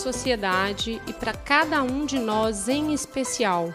[0.00, 3.74] sociedade e para cada um de nós em especial.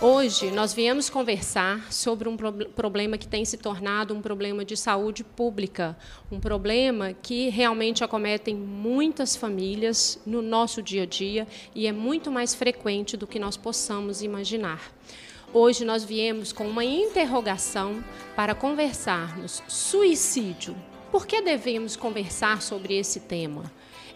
[0.00, 5.22] Hoje nós viemos conversar sobre um problema que tem se tornado um problema de saúde
[5.22, 5.94] pública,
[6.30, 12.30] um problema que realmente acomete muitas famílias no nosso dia a dia e é muito
[12.30, 14.80] mais frequente do que nós possamos imaginar.
[15.52, 18.02] Hoje nós viemos com uma interrogação
[18.34, 20.74] para conversarmos suicídio.
[21.10, 23.70] Por que devemos conversar sobre esse tema?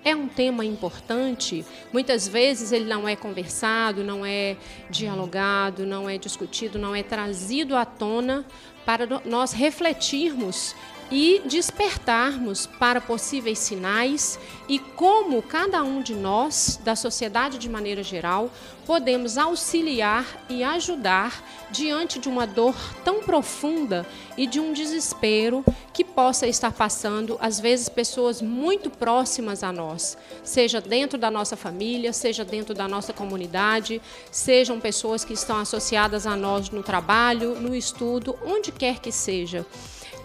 [0.06, 4.56] É um tema importante, muitas vezes ele não é conversado, não é
[4.88, 8.46] dialogado, não é discutido, não é trazido à tona
[8.84, 10.76] para nós refletirmos
[11.10, 14.38] e despertarmos para possíveis sinais
[14.68, 18.50] e como cada um de nós, da sociedade de maneira geral,
[18.84, 22.74] podemos auxiliar e ajudar diante de uma dor
[23.04, 24.06] tão profunda
[24.36, 30.16] e de um desespero que possa estar passando, às vezes, pessoas muito próximas a nós,
[30.44, 36.26] seja dentro da nossa família, seja dentro da nossa comunidade, sejam pessoas que estão associadas
[36.26, 39.64] a nós no trabalho, no estudo, onde quer que seja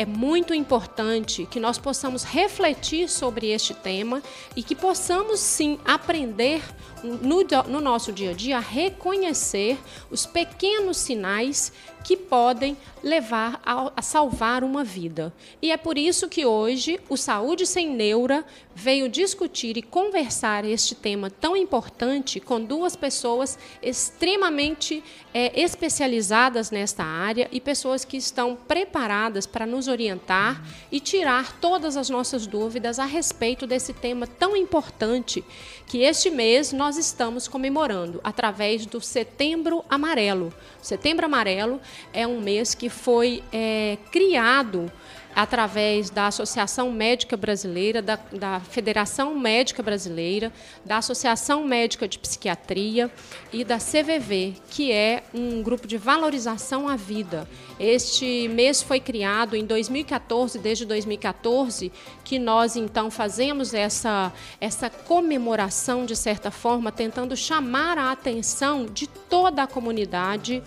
[0.02, 4.24] é muito importante que nós possamos refletir sobre este tema
[4.56, 6.64] e que possamos sim aprender
[7.04, 9.78] no, no nosso dia a dia reconhecer
[10.10, 11.72] os pequenos sinais
[12.04, 15.34] que podem levar a, a, salvar uma vida.
[15.62, 20.96] E é por isso que hoje o Saúde Sem Neura veio discutir e conversar este
[20.96, 28.56] tema tão importante com duas pessoas extremamente é, especializadas nesta área e pessoas que estão
[28.56, 34.56] preparadas para nos orientar e tirar todas as nossas dúvidas a respeito desse tema tão
[34.56, 35.44] importante
[35.92, 40.54] que este mês nós estamos comemorando através do Setembro Amarelo.
[40.82, 41.82] Setembro Amarelo
[42.14, 44.90] é um mês que foi é, criado
[45.36, 50.52] através da Associação Médica Brasileira, da, da, Federação Médica Brasileira,
[50.86, 53.10] da Associação Médica de Psiquiatria
[53.52, 57.48] e da CVV, que é um grupo de valorização à vida.
[57.80, 61.92] Este mês foi criado em 2014, desde 2014,
[62.24, 69.08] que nós então fazemos essa, essa comemoração, de certa forma, tentando chamar a atenção de
[69.08, 70.62] toda a comunidade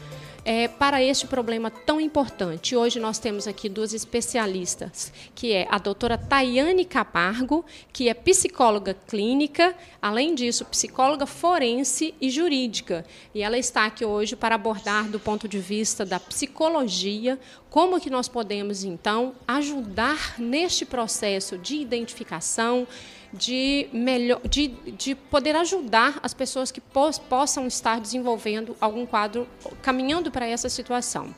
[0.44, 2.76] é, para este problema tão importante.
[2.76, 8.94] Hoje nós temos aqui duas especialistas, que é a doutora Tayane Capargo, que é psicóloga
[9.06, 13.06] clínica, além disso, psicóloga forense e jurídica.
[13.34, 17.38] E ela está aqui hoje para abordar do ponto de vista da psicologia
[17.70, 22.86] como que nós podemos então ajudar neste processo de identificação,
[23.34, 29.46] de, melhor, de, de poder ajudar as pessoas que possam estar desenvolvendo algum quadro,
[29.82, 31.34] caminhando para essa situação.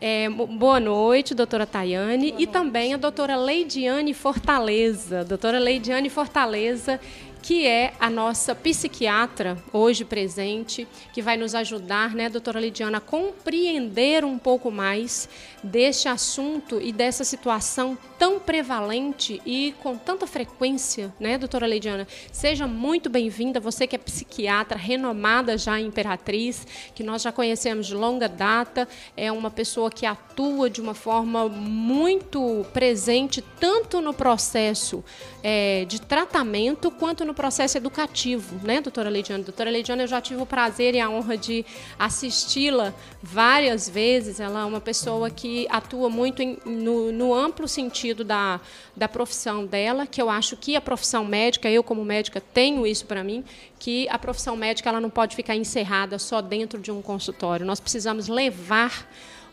[0.00, 2.52] É, boa noite, doutora Tayane, boa e noite.
[2.52, 5.24] também a doutora Leidiane Fortaleza.
[5.24, 7.00] Doutora Leidiane Fortaleza,
[7.42, 13.00] que é a nossa psiquiatra hoje presente, que vai nos ajudar, né, doutora Lidiana, a
[13.00, 15.28] compreender um pouco mais
[15.62, 22.06] deste assunto e dessa situação tão prevalente e com tanta frequência, né, doutora Lidiana?
[22.32, 27.86] Seja muito bem-vinda, você que é psiquiatra renomada já em Imperatriz, que nós já conhecemos
[27.86, 34.12] de longa data, é uma pessoa que atua de uma forma muito presente, tanto no
[34.12, 35.04] processo
[35.42, 39.44] é, de tratamento quanto no processo educativo, né, doutora Leidiana?
[39.44, 41.64] Doutora Leidiana, eu já tive o prazer e a honra de
[41.98, 44.40] assisti-la várias vezes.
[44.40, 48.60] Ela é uma pessoa que atua muito em, no, no, amplo sentido da,
[48.96, 53.04] da profissão dela, que eu acho que a profissão médica, eu como médica tenho isso
[53.04, 53.44] para mim,
[53.78, 57.66] que a profissão médica ela não pode ficar encerrada só dentro de um consultório.
[57.66, 59.06] Nós precisamos levar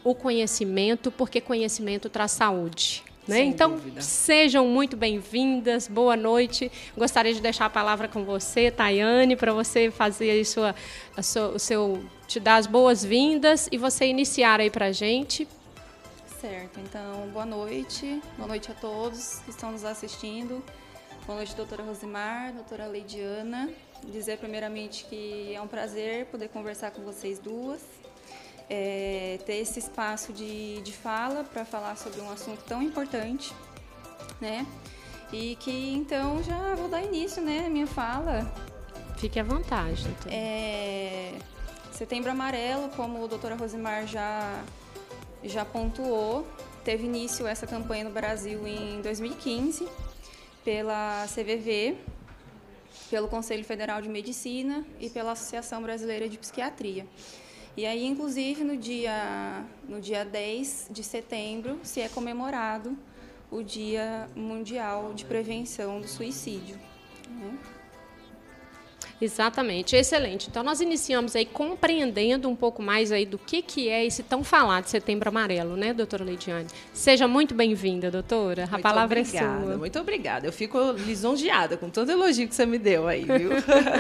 [0.04, 3.04] o conhecimento, porque conhecimento traz saúde.
[3.28, 3.44] Né?
[3.44, 4.02] Então, dúvida.
[4.02, 6.72] sejam muito bem-vindas, boa noite.
[6.96, 10.76] Gostaria de deixar a palavra com você, Tayane, para você fazer aí sua,
[11.24, 15.48] sua, o seu, te dar as boas-vindas e você iniciar aí para a gente.
[16.40, 20.64] Certo, então, boa noite, boa noite a todos que estão nos assistindo.
[21.26, 23.72] Boa noite, doutora Rosimar, doutora Leidiana.
[24.04, 27.82] Dizer primeiramente que é um prazer poder conversar com vocês duas
[28.70, 33.54] é, ter esse espaço de, de fala para falar sobre um assunto tão importante,
[34.42, 34.66] né?
[35.32, 38.52] E que então já vou dar início, né, à minha fala.
[39.18, 40.36] Fique à vontade, doutora.
[40.36, 41.34] É,
[41.92, 44.64] Setembro Amarelo, como a doutora Rosimar já,
[45.44, 46.46] já pontuou,
[46.84, 49.88] teve início essa campanha no Brasil em 2015
[50.64, 51.96] pela CVV,
[53.10, 57.08] pelo Conselho Federal de Medicina e pela Associação Brasileira de Psiquiatria.
[57.78, 62.98] E aí, inclusive, no dia, no dia 10 de setembro, se é comemorado
[63.52, 66.78] o Dia Mundial de Prevenção do Suicídio.
[67.30, 67.58] Né?
[69.22, 70.48] Exatamente, excelente.
[70.50, 74.44] Então nós iniciamos aí compreendendo um pouco mais aí do que, que é esse tão
[74.44, 76.68] falado Setembro Amarelo, né, doutora Leidiane?
[76.94, 78.66] Seja muito bem-vinda, doutora.
[78.66, 79.78] A muito palavra obrigada, é sua.
[79.78, 80.48] Muito obrigada.
[80.48, 83.52] Eu fico lisonjeada com todo elogio que você me deu aí, viu?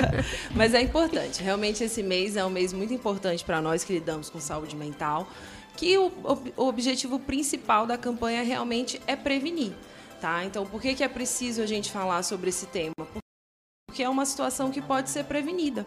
[0.53, 1.41] Mas é importante.
[1.41, 5.29] Realmente esse mês é um mês muito importante para nós que lidamos com saúde mental,
[5.77, 6.11] que o,
[6.57, 9.71] o objetivo principal da campanha realmente é prevenir.
[10.19, 10.43] Tá?
[10.43, 12.94] Então, por que, que é preciso a gente falar sobre esse tema?
[13.95, 15.85] Porque é uma situação que pode ser prevenida.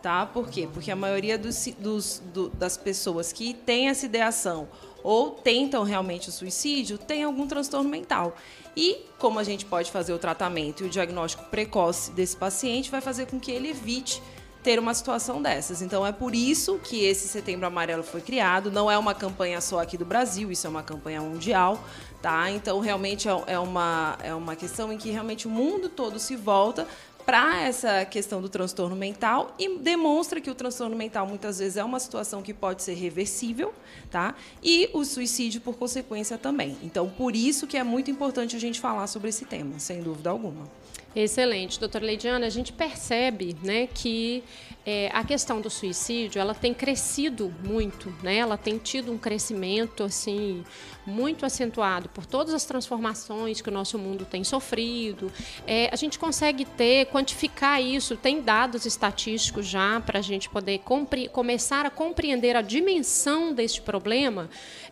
[0.00, 0.24] Tá?
[0.24, 0.68] Por quê?
[0.72, 4.68] Porque a maioria dos, dos, do, das pessoas que têm essa ideação
[5.02, 8.36] ou tentam realmente o suicídio tem algum transtorno mental.
[8.76, 13.00] E como a gente pode fazer o tratamento e o diagnóstico precoce desse paciente, vai
[13.00, 14.22] fazer com que ele evite
[14.62, 15.82] ter uma situação dessas.
[15.82, 18.70] Então é por isso que esse Setembro Amarelo foi criado.
[18.70, 21.82] Não é uma campanha só aqui do Brasil, isso é uma campanha mundial.
[22.22, 22.50] Tá?
[22.50, 26.34] Então, realmente é, é uma, é uma questão em que realmente o mundo todo se
[26.34, 26.86] volta
[27.28, 31.84] para essa questão do transtorno mental e demonstra que o transtorno mental muitas vezes é
[31.84, 33.74] uma situação que pode ser reversível,
[34.10, 34.34] tá?
[34.62, 36.78] E o suicídio por consequência também.
[36.82, 40.30] Então, por isso que é muito importante a gente falar sobre esse tema, sem dúvida
[40.30, 40.66] alguma.
[41.14, 42.46] Excelente, doutora Leidiana.
[42.46, 44.42] A gente percebe né, que
[44.86, 48.36] é, a questão do suicídio ela tem crescido muito, né?
[48.36, 50.64] ela tem tido um crescimento assim
[51.08, 55.32] muito acentuado por todas as transformações que o nosso mundo tem sofrido.
[55.66, 60.82] É, a gente consegue ter, quantificar isso, tem dados estatísticos já para a gente poder
[61.32, 64.48] começar a compreender a dimensão deste problema.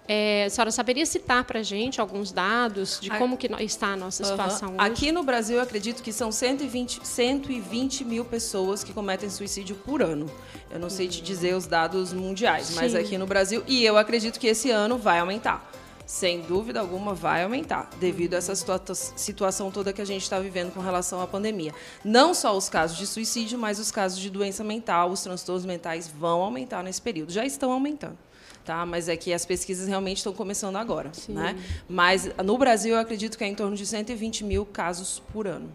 [0.09, 3.97] É, a senhora saberia citar para a gente alguns dados de como que está a
[3.97, 4.81] nossa situação uhum.
[4.81, 10.03] Aqui no Brasil, eu acredito que são 120, 120 mil pessoas que cometem suicídio por
[10.03, 10.31] ano.
[10.71, 12.77] Eu não sei te dizer os dados mundiais, Sim.
[12.77, 15.69] mas aqui no Brasil, e eu acredito que esse ano vai aumentar
[16.07, 20.39] sem dúvida alguma, vai aumentar, devido a essa situa situação toda que a gente está
[20.39, 21.75] vivendo com relação à pandemia.
[22.05, 26.09] Não só os casos de suicídio, mas os casos de doença mental, os transtornos mentais
[26.09, 28.17] vão aumentar nesse período, já estão aumentando
[28.67, 28.85] tá?
[28.85, 31.35] Mas é que as pesquisas realmente estão começando agora, Sim.
[31.35, 31.57] né?
[31.89, 35.71] Mas no Brasil eu acredito que é em torno de 120 mil casos por ano.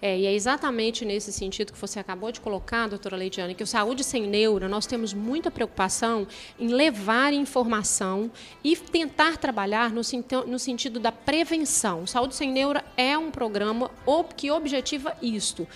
[0.00, 3.66] É, e é exatamente nesse sentido que você acabou de colocar, doutora Leidiane, que o
[3.66, 6.26] Saúde Sem Neuro, nós temos muita preocupação
[6.58, 8.30] em levar informação
[8.62, 10.02] e tentar trabalhar no,
[10.46, 12.02] no sentido da prevenção.
[12.02, 13.90] O Saúde Sem Neuro é um programa
[14.36, 15.66] que objetiva isto,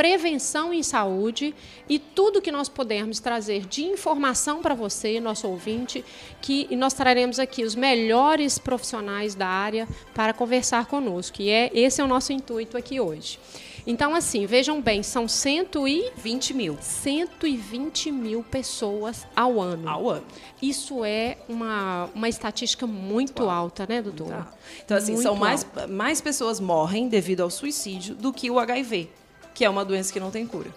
[0.00, 1.54] prevenção em saúde
[1.86, 6.02] e tudo que nós pudermos trazer de informação para você, nosso ouvinte,
[6.40, 11.42] que nós traremos aqui os melhores profissionais da área para conversar conosco.
[11.42, 13.38] E é esse é o nosso intuito aqui hoje.
[13.86, 16.78] Então, assim, vejam bem, são 120 mil.
[16.80, 19.86] 120 mil pessoas ao ano.
[19.86, 20.24] Ao ano.
[20.62, 23.50] Isso é uma, uma estatística muito Uau.
[23.50, 24.48] alta, né, doutora?
[24.82, 29.19] Então, assim, muito são mais, mais pessoas morrem devido ao suicídio do que o HIV
[29.54, 30.70] que é uma doença que não tem cura.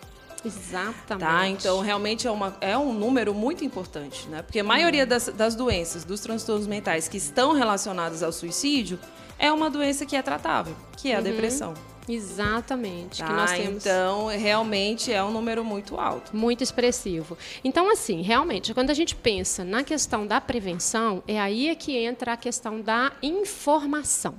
[0.46, 1.20] Exatamente.
[1.20, 1.48] Tá?
[1.48, 4.42] Então, realmente é, uma, é um número muito importante, né?
[4.42, 9.00] Porque a maioria das, das doenças, dos transtornos mentais que estão relacionados ao suicídio,
[9.40, 11.24] é uma doença que é tratável, que é a uhum.
[11.24, 11.74] depressão.
[12.08, 13.20] Exatamente.
[13.20, 13.86] Tá, que nós temos...
[13.86, 16.36] Então, realmente é um número muito alto.
[16.36, 17.38] Muito expressivo.
[17.64, 21.98] Então, assim, realmente, quando a gente pensa na questão da prevenção, é aí é que
[21.98, 24.36] entra a questão da informação.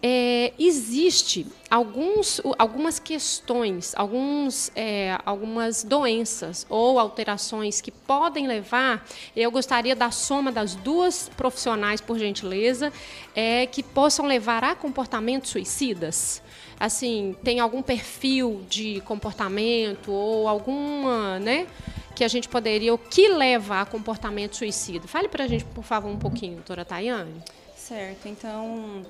[0.00, 9.04] É, existe alguns, algumas questões, alguns, é, algumas doenças ou alterações que podem levar.
[9.34, 12.92] Eu gostaria da soma das duas profissionais, por gentileza,
[13.34, 16.42] é, que possam levar a comportamentos suicidas.
[16.78, 21.66] Assim, tem algum perfil de comportamento ou alguma, né?
[22.14, 25.06] que a gente poderia, o que leva a comportamento suicida?
[25.06, 27.32] Fale para a gente, por favor, um pouquinho, doutora Tayane.
[27.76, 29.06] Certo, então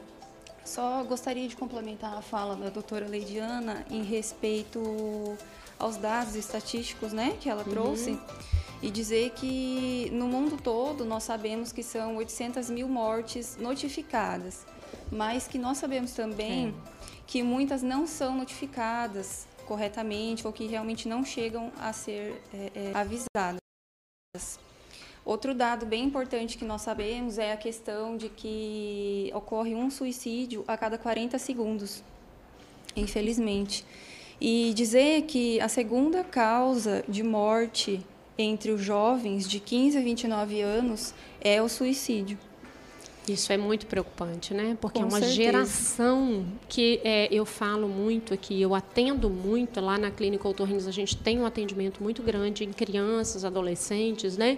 [0.69, 5.37] só gostaria de complementar a fala da doutora Leidiana em respeito
[5.79, 7.71] aos dados estatísticos né, que ela uhum.
[7.71, 8.21] trouxe uhum.
[8.83, 14.67] e dizer que no mundo todo nós sabemos que são 800 mil mortes notificadas,
[15.11, 16.73] mas que nós sabemos também é.
[17.27, 22.93] que muitas não são notificadas corretamente ou que realmente não chegam a ser é, é,
[22.95, 23.61] avisadas.
[25.29, 30.65] Outro dado bem importante que nós sabemos é a questão de que ocorre um suicídio
[30.67, 32.03] a cada 40 segundos,
[32.97, 33.85] infelizmente.
[34.41, 38.01] E dizer que a segunda causa de morte
[38.39, 42.39] entre os jovens de 15 a 29 anos é o suicídio.
[43.29, 44.79] Isso é muito preocupante, né?
[44.81, 45.35] Porque Com é uma certeza.
[45.35, 50.91] geração que é, eu falo muito aqui, eu atendo muito lá na Clínica Outorrines, a
[50.91, 54.57] gente tem um atendimento muito grande em crianças, adolescentes, né?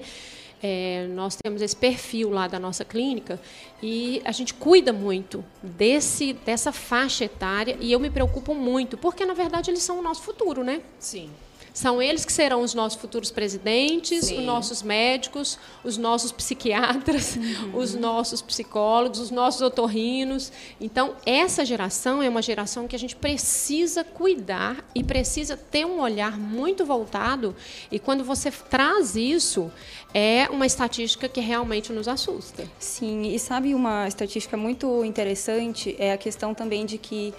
[0.63, 3.41] É, nós temos esse perfil lá da nossa clínica
[3.83, 9.25] e a gente cuida muito desse, dessa faixa etária e eu me preocupo muito, porque
[9.25, 10.83] na verdade eles são o nosso futuro, né?
[10.99, 11.31] Sim.
[11.81, 14.41] São eles que serão os nossos futuros presidentes, Sim.
[14.41, 17.79] os nossos médicos, os nossos psiquiatras, uhum.
[17.79, 20.53] os nossos psicólogos, os nossos otorrinos.
[20.79, 26.03] Então, essa geração é uma geração que a gente precisa cuidar e precisa ter um
[26.03, 27.57] olhar muito voltado.
[27.91, 29.73] E quando você traz isso,
[30.13, 32.69] é uma estatística que realmente nos assusta.
[32.79, 35.97] Sim, e sabe uma estatística muito interessante?
[35.99, 37.33] É a questão também de que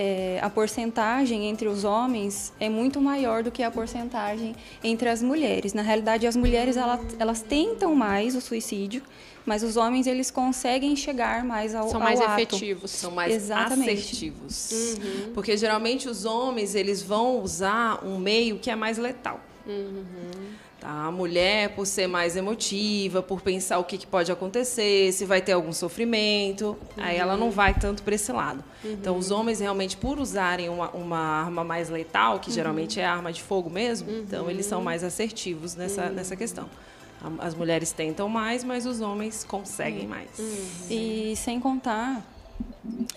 [0.00, 5.20] é, a porcentagem entre os homens é muito maior do que a porcentagem entre as
[5.20, 5.74] mulheres.
[5.74, 9.02] Na realidade, as mulheres elas, elas tentam mais o suicídio,
[9.44, 13.90] mas os homens eles conseguem chegar mais ao são mais ao efetivos, são mais Exatamente.
[13.90, 15.32] assertivos, uhum.
[15.34, 19.40] porque geralmente os homens eles vão usar um meio que é mais letal.
[19.68, 20.54] Uhum.
[20.80, 21.06] Tá?
[21.06, 25.42] A mulher, por ser mais emotiva, por pensar o que, que pode acontecer, se vai
[25.42, 27.04] ter algum sofrimento, uhum.
[27.04, 28.64] aí ela não vai tanto para esse lado.
[28.82, 28.92] Uhum.
[28.92, 32.54] Então, os homens, realmente, por usarem uma, uma arma mais letal, que uhum.
[32.54, 36.68] geralmente é arma de fogo mesmo, então eles são mais assertivos nessa, nessa questão.
[37.40, 40.30] As mulheres tentam mais, mas os homens conseguem mais.
[40.88, 42.24] E sem contar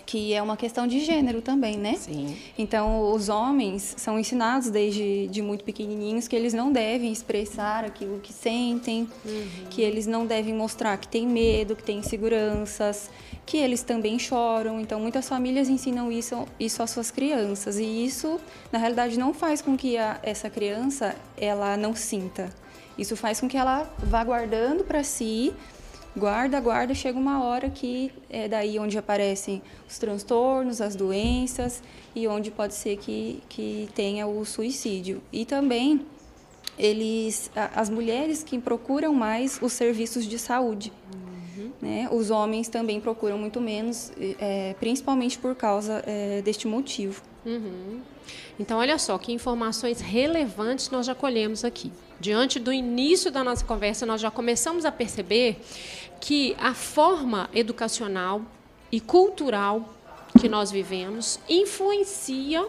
[0.04, 1.94] que é uma questão de gênero também, né?
[1.94, 2.36] Sim.
[2.58, 8.18] Então, os homens são ensinados desde de muito pequenininhos que eles não devem expressar aquilo
[8.20, 9.66] que sentem, uhum.
[9.70, 13.10] que eles não devem mostrar que têm medo, que têm inseguranças,
[13.46, 14.80] que eles também choram.
[14.80, 18.38] Então, muitas famílias ensinam isso, isso às suas crianças e isso,
[18.70, 22.50] na realidade, não faz com que a, essa criança ela não sinta.
[22.98, 25.54] Isso faz com que ela vá guardando para si
[26.16, 31.82] guarda, guarda, chega uma hora que é daí onde aparecem os transtornos, as doenças
[32.14, 35.22] e onde pode ser que, que tenha o suicídio.
[35.32, 36.04] E também
[36.78, 40.92] eles, as mulheres que procuram mais os serviços de saúde.
[41.12, 41.70] Uhum.
[41.80, 42.08] Né?
[42.10, 47.22] Os homens também procuram muito menos, é, principalmente por causa é, deste motivo.
[47.44, 48.00] Uhum.
[48.58, 51.92] Então, olha só que informações relevantes nós já colhemos aqui.
[52.22, 55.60] Diante do início da nossa conversa, nós já começamos a perceber
[56.20, 58.42] que a forma educacional
[58.92, 59.92] e cultural
[60.40, 62.64] que nós vivemos influencia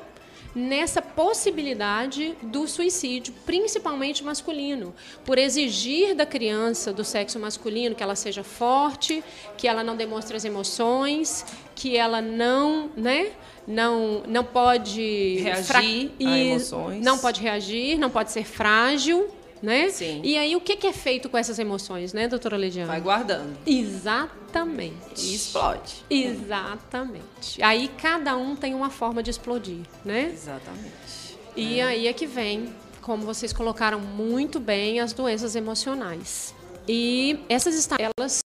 [0.56, 4.92] nessa possibilidade do suicídio, principalmente masculino,
[5.24, 9.24] por exigir da criança do sexo masculino que ela seja forte,
[9.56, 11.46] que ela não demonstre as emoções,
[11.76, 13.34] que ela não, né,
[13.68, 19.30] não não pode reagir a emoções, não pode reagir, não pode ser frágil,
[19.64, 19.90] né?
[19.90, 20.20] Sim.
[20.26, 22.92] E aí o que, que é feito com essas emoções, né, doutora Lediana?
[22.92, 23.58] Vai guardando.
[23.66, 25.22] Exatamente.
[25.26, 26.04] E explode.
[26.10, 27.64] Exatamente.
[27.64, 30.30] Aí cada um tem uma forma de explodir, né?
[30.34, 31.38] Exatamente.
[31.56, 31.84] E é.
[31.84, 36.54] aí é que vem, como vocês colocaram muito bem, as doenças emocionais.
[36.86, 38.40] E essas elas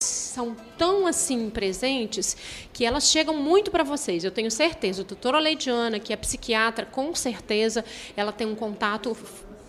[0.00, 2.36] são tão assim presentes
[2.72, 4.22] que elas chegam muito para vocês.
[4.22, 5.02] Eu tenho certeza.
[5.02, 7.84] A doutora Leidiana, que é psiquiatra, com certeza
[8.16, 9.16] ela tem um contato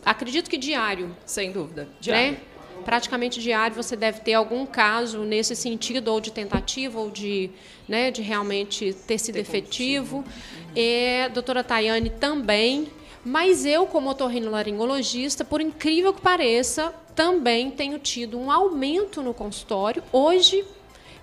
[0.06, 1.16] acredito que diário.
[1.26, 1.88] Sem dúvida.
[2.00, 2.34] Diário.
[2.34, 2.38] Né?
[2.84, 7.50] Praticamente diário você deve ter algum caso nesse sentido, ou de tentativa, ou de,
[7.88, 10.18] né, de realmente ter sido ter efetivo.
[10.18, 10.24] Uhum.
[10.76, 12.88] É, doutora Tayane também.
[13.26, 20.04] Mas eu, como otorrinolaringologista, por incrível que pareça, também tenho tido um aumento no consultório.
[20.12, 20.66] Hoje,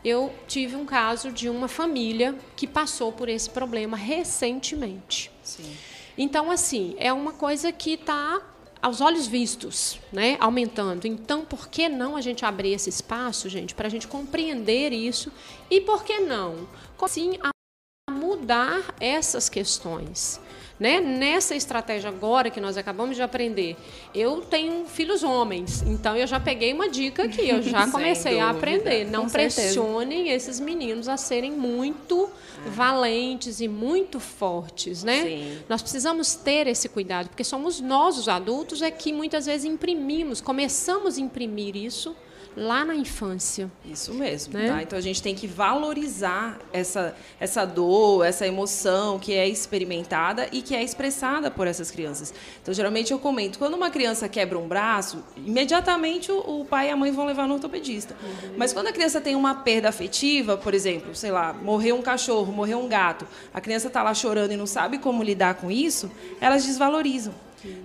[0.03, 5.31] eu tive um caso de uma família que passou por esse problema recentemente.
[5.43, 5.77] Sim.
[6.17, 8.41] Então, assim, é uma coisa que está
[8.83, 11.07] aos olhos vistos, né, aumentando.
[11.07, 15.31] Então, por que não a gente abrir esse espaço, gente, para a gente compreender isso
[15.71, 16.69] e por que não,
[17.09, 20.41] sim, a mudar essas questões?
[20.81, 20.99] Né?
[20.99, 23.77] Nessa estratégia agora que nós acabamos de aprender,
[24.15, 28.49] eu tenho filhos homens, então eu já peguei uma dica que eu já comecei a
[28.49, 29.05] aprender.
[29.05, 32.31] Não pressionem esses meninos a serem muito
[32.69, 35.23] valentes e muito fortes, né?
[35.23, 35.59] Sim.
[35.69, 40.41] Nós precisamos ter esse cuidado, porque somos nós, os adultos, é que muitas vezes imprimimos,
[40.41, 42.17] começamos a imprimir isso
[42.57, 43.71] lá na infância.
[43.85, 44.55] Isso mesmo.
[44.55, 44.69] Né?
[44.69, 44.83] Tá?
[44.83, 50.63] Então a gente tem que valorizar essa, essa dor, essa emoção que é experimentada e
[50.63, 52.35] que é expressada por essas crianças.
[52.63, 56.91] Então geralmente eu comento, quando uma criança quebra um braço, imediatamente o, o pai e
[56.91, 58.17] a mãe vão levar no ortopedista.
[58.23, 58.55] Uhum.
[58.57, 62.53] Mas quando a criança tem uma perda afetiva, por exemplo, sei lá, morreu um cachorro,
[62.53, 66.11] morreu um gato, a criança está lá chorando e não sabe como lidar com isso,
[66.41, 67.35] elas desvalorizam.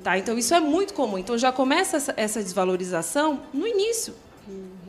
[0.02, 0.18] Tá?
[0.18, 1.18] Então, isso é muito comum.
[1.18, 4.16] Então, já começa essa, essa desvalorização no início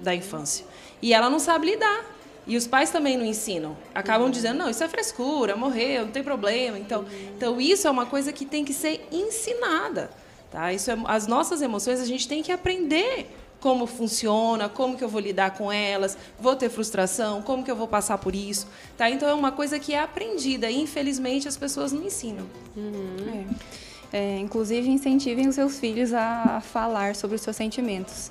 [0.02, 0.64] da infância.
[1.00, 2.04] E ela não sabe lidar.
[2.46, 3.76] E os pais também não ensinam.
[3.92, 6.78] Acabam dizendo, não, isso é frescura, morreu, não tem problema.
[6.78, 7.04] Então,
[7.36, 10.10] então isso é uma coisa que tem que ser ensinada.
[10.50, 10.72] Tá?
[10.72, 13.28] Isso é, as nossas emoções a gente tem que aprender
[13.60, 17.74] como funciona, como que eu vou lidar com elas, vou ter frustração, como que eu
[17.74, 18.68] vou passar por isso.
[18.96, 19.10] Tá?
[19.10, 22.46] Então é uma coisa que é aprendida e infelizmente as pessoas não ensinam.
[22.76, 23.44] Uhum.
[23.52, 23.76] É.
[24.12, 28.30] É, inclusive, incentivem os seus filhos a falar sobre os seus sentimentos,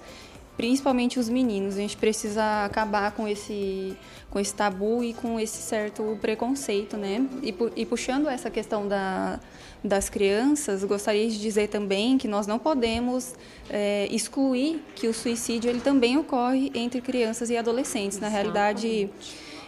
[0.57, 1.75] principalmente os meninos.
[1.75, 3.95] A gente precisa acabar com esse,
[4.29, 7.25] com esse tabu e com esse certo preconceito, né?
[7.43, 9.39] E, e puxando essa questão da,
[9.83, 13.35] das crianças, gostaria de dizer também que nós não podemos
[13.69, 18.19] é, excluir que o suicídio ele também ocorre entre crianças e adolescentes.
[18.19, 19.09] Na realidade,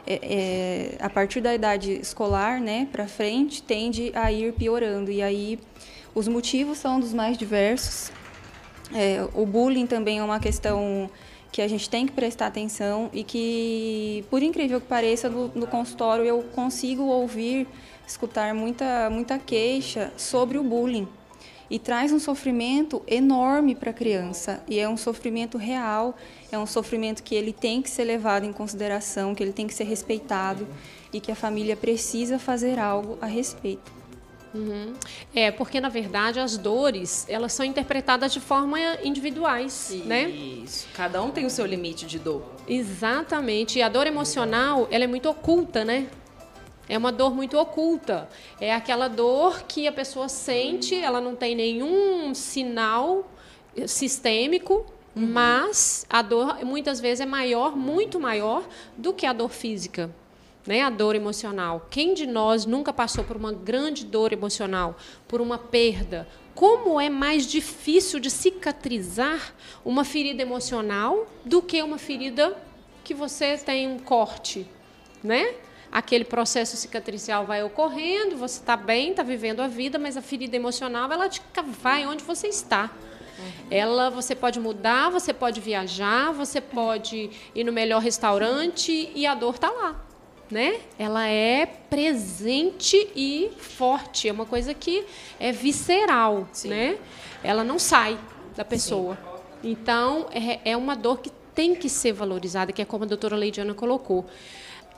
[0.05, 5.11] é, é, a partir da idade escolar, né, para frente, tende a ir piorando.
[5.11, 5.59] E aí
[6.15, 8.11] os motivos são dos mais diversos.
[8.93, 11.09] É, o bullying também é uma questão
[11.51, 15.67] que a gente tem que prestar atenção e que, por incrível que pareça, no, no
[15.67, 17.67] consultório eu consigo ouvir
[18.07, 21.07] escutar muita, muita queixa sobre o bullying
[21.69, 26.15] e traz um sofrimento enorme para a criança e é um sofrimento real,
[26.51, 29.73] é um sofrimento que ele tem que ser levado em consideração, que ele tem que
[29.73, 30.65] ser respeitado
[31.11, 33.96] e que a família precisa fazer algo a respeito.
[34.53, 34.93] Uhum.
[35.35, 40.05] É, porque na verdade as dores, elas são interpretadas de forma individuais, Isso.
[40.05, 40.29] né?
[40.29, 40.87] Isso.
[40.93, 42.43] Cada um tem o seu limite de dor.
[42.67, 43.79] Exatamente.
[43.79, 46.07] E a dor emocional, ela é muito oculta, né?
[46.89, 48.29] É uma dor muito oculta.
[48.61, 53.29] É aquela dor que a pessoa sente, ela não tem nenhum sinal
[53.85, 54.85] sistêmico,
[55.15, 55.27] uhum.
[55.27, 60.09] mas a dor muitas vezes é maior, muito maior do que a dor física.
[60.67, 61.87] Né, a dor emocional.
[61.89, 66.27] Quem de nós nunca passou por uma grande dor emocional, por uma perda?
[66.53, 69.55] Como é mais difícil de cicatrizar
[69.85, 72.57] uma ferida emocional do que uma ferida
[73.01, 74.67] que você tem um corte,
[75.23, 75.55] né?
[75.91, 80.55] aquele processo cicatricial vai ocorrendo, você está bem, está vivendo a vida, mas a ferida
[80.55, 81.41] emocional ela te
[81.81, 82.91] vai onde você está.
[83.69, 89.35] Ela, você pode mudar, você pode viajar, você pode ir no melhor restaurante e a
[89.35, 90.06] dor está lá,
[90.49, 90.79] né?
[90.97, 95.05] Ela é presente e forte, é uma coisa que
[95.39, 96.69] é visceral, Sim.
[96.69, 96.97] né?
[97.43, 98.17] Ela não sai
[98.55, 99.15] da pessoa.
[99.15, 99.71] Sim.
[99.71, 103.35] Então é, é uma dor que tem que ser valorizada, que é como a doutora
[103.35, 104.25] Leidiana colocou.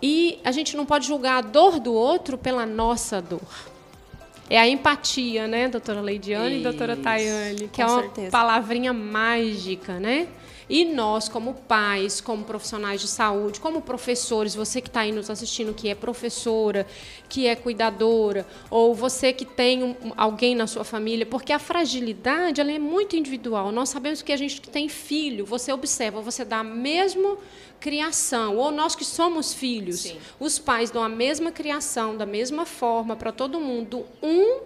[0.02, 3.42] E a gente não pode julgar a dor do outro pela nossa dor.
[4.50, 8.32] É a empatia, né, doutora Leidiane e doutora Tayane, que é uma certeza.
[8.32, 10.28] palavrinha mágica, né?
[10.70, 15.30] E nós, como pais, como profissionais de saúde, como professores, você que está aí nos
[15.30, 16.86] assistindo, que é professora,
[17.28, 22.62] que é cuidadora, ou você que tem um, alguém na sua família, porque a fragilidade
[22.62, 23.72] ela é muito individual.
[23.72, 27.40] Nós sabemos que a gente que tem filho, você observa, você dá mesmo
[27.80, 30.18] criação, ou nós que somos filhos, Sim.
[30.40, 34.06] os pais dão a mesma criação, da mesma forma para todo mundo.
[34.22, 34.60] Um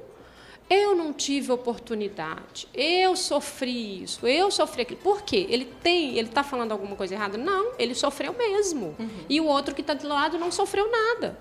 [0.70, 5.00] eu não tive oportunidade, eu sofri isso, eu sofri aquilo.
[5.02, 5.46] Por quê?
[5.50, 7.38] Ele tem, ele está falando alguma coisa errada?
[7.38, 8.96] Não, ele sofreu mesmo.
[8.98, 9.10] Uhum.
[9.30, 11.38] E o outro que está do lado não sofreu nada.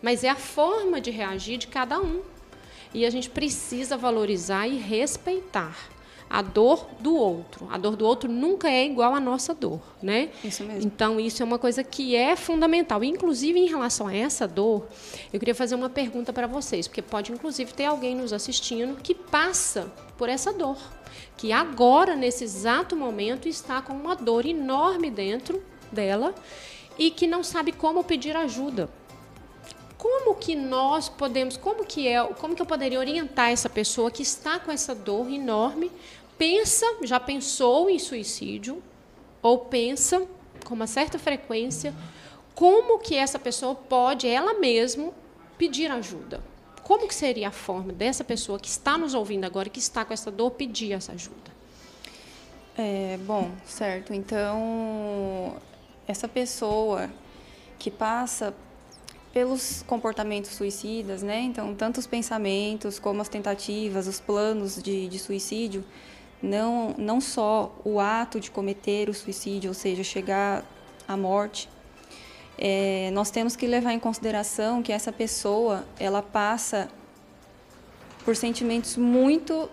[0.00, 2.22] Mas é a forma de reagir de cada um.
[2.92, 5.91] E a gente precisa valorizar e respeitar
[6.32, 7.68] a dor do outro.
[7.70, 10.30] A dor do outro nunca é igual à nossa dor, né?
[10.42, 10.82] Isso mesmo.
[10.82, 13.04] Então, isso é uma coisa que é fundamental.
[13.04, 14.88] Inclusive, em relação a essa dor,
[15.30, 19.14] eu queria fazer uma pergunta para vocês, porque pode, inclusive, ter alguém nos assistindo que
[19.14, 20.78] passa por essa dor,
[21.36, 26.34] que agora, nesse exato momento, está com uma dor enorme dentro dela
[26.98, 28.88] e que não sabe como pedir ajuda
[30.02, 34.20] como que nós podemos, como que é, como que eu poderia orientar essa pessoa que
[34.20, 35.92] está com essa dor enorme
[36.38, 38.82] pensa, já pensou em suicídio,
[39.42, 40.26] ou pensa
[40.64, 41.94] com uma certa frequência,
[42.54, 45.12] como que essa pessoa pode, ela mesma,
[45.58, 46.42] pedir ajuda?
[46.82, 50.12] Como que seria a forma dessa pessoa que está nos ouvindo agora, que está com
[50.12, 51.52] essa dor, pedir essa ajuda?
[52.76, 54.12] É, bom, certo.
[54.12, 55.56] Então,
[56.06, 57.10] essa pessoa
[57.78, 58.54] que passa
[59.32, 61.40] pelos comportamentos suicidas, né?
[61.40, 65.84] Então, tanto os pensamentos como as tentativas, os planos de, de suicídio,
[66.42, 70.64] não, não só o ato de cometer o suicídio, ou seja, chegar
[71.06, 71.68] à morte,
[72.58, 76.88] é, nós temos que levar em consideração que essa pessoa ela passa
[78.24, 79.68] por sentimentos muito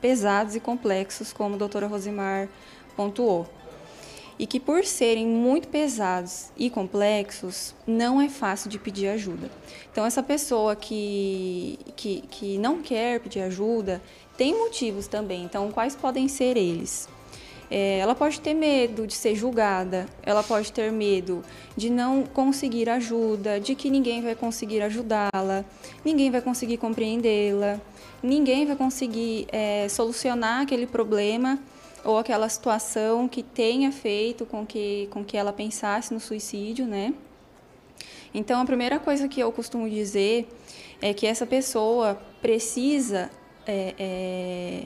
[0.00, 2.48] pesados e complexos, como a doutora Rosimar
[2.96, 3.46] pontuou.
[4.38, 9.50] E que por serem muito pesados e complexos, não é fácil de pedir ajuda.
[9.90, 14.02] Então, essa pessoa que, que, que não quer pedir ajuda,
[14.36, 17.08] tem motivos também, então quais podem ser eles?
[17.70, 21.42] É, ela pode ter medo de ser julgada, ela pode ter medo
[21.76, 25.64] de não conseguir ajuda, de que ninguém vai conseguir ajudá-la,
[26.04, 27.80] ninguém vai conseguir compreendê-la,
[28.22, 31.58] ninguém vai conseguir é, solucionar aquele problema
[32.06, 37.12] ou aquela situação que tenha feito com que, com que ela pensasse no suicídio, né?
[38.32, 40.48] Então, a primeira coisa que eu costumo dizer
[41.00, 43.30] é que essa pessoa precisa
[43.66, 44.82] é, é,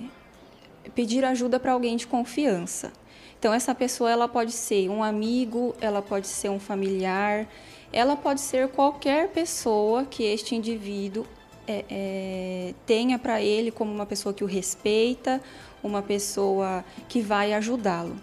[0.94, 2.92] pedir ajuda para alguém de confiança.
[3.40, 7.48] Então essa pessoa ela pode ser um amigo, ela pode ser um familiar,
[7.90, 11.24] ela pode ser qualquer pessoa que este indivíduo
[11.66, 15.40] é, é, tenha para ele como uma pessoa que o respeita,
[15.83, 18.16] uma pessoa que vai ajudá-lo.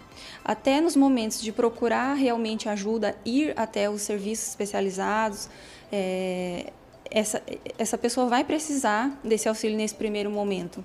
[0.44, 5.48] Até nos momentos de procurar realmente ajuda, ir até os serviços especializados,
[5.92, 6.72] é,
[7.10, 7.42] essa,
[7.78, 10.84] essa pessoa vai precisar desse auxílio nesse primeiro momento.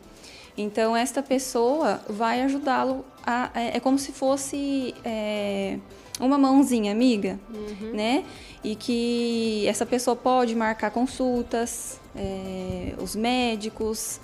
[0.58, 3.50] Então, esta pessoa vai ajudá-lo a.
[3.56, 5.80] É, é, como se fosse é,
[6.20, 7.92] uma mãozinha amiga, uhum.
[7.94, 8.24] né?
[8.64, 14.20] E que essa pessoa pode marcar consultas, é, os médicos,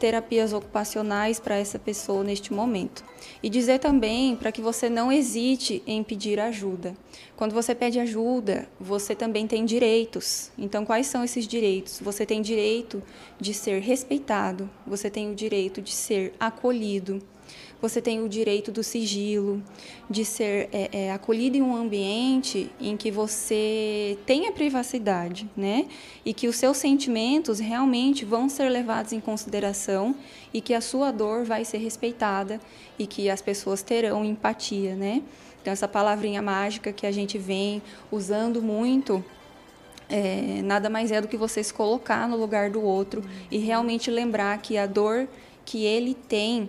[0.00, 3.04] terapias ocupacionais para essa pessoa neste momento.
[3.42, 6.96] E dizer também para que você não hesite em pedir ajuda.
[7.36, 10.50] Quando você pede ajuda, você também tem direitos.
[10.58, 12.00] Então, quais são esses direitos?
[12.02, 13.02] Você tem direito
[13.38, 17.22] de ser respeitado, você tem o direito de ser acolhido
[17.80, 19.62] você tem o direito do sigilo,
[20.08, 25.86] de ser é, é, acolhido em um ambiente em que você tenha privacidade, né?
[26.24, 30.14] E que os seus sentimentos realmente vão ser levados em consideração
[30.52, 32.60] e que a sua dor vai ser respeitada
[32.98, 35.22] e que as pessoas terão empatia, né?
[35.60, 39.24] Então, essa palavrinha mágica que a gente vem usando muito
[40.08, 44.10] é, nada mais é do que você se colocar no lugar do outro e realmente
[44.10, 45.28] lembrar que a dor
[45.64, 46.68] que ele tem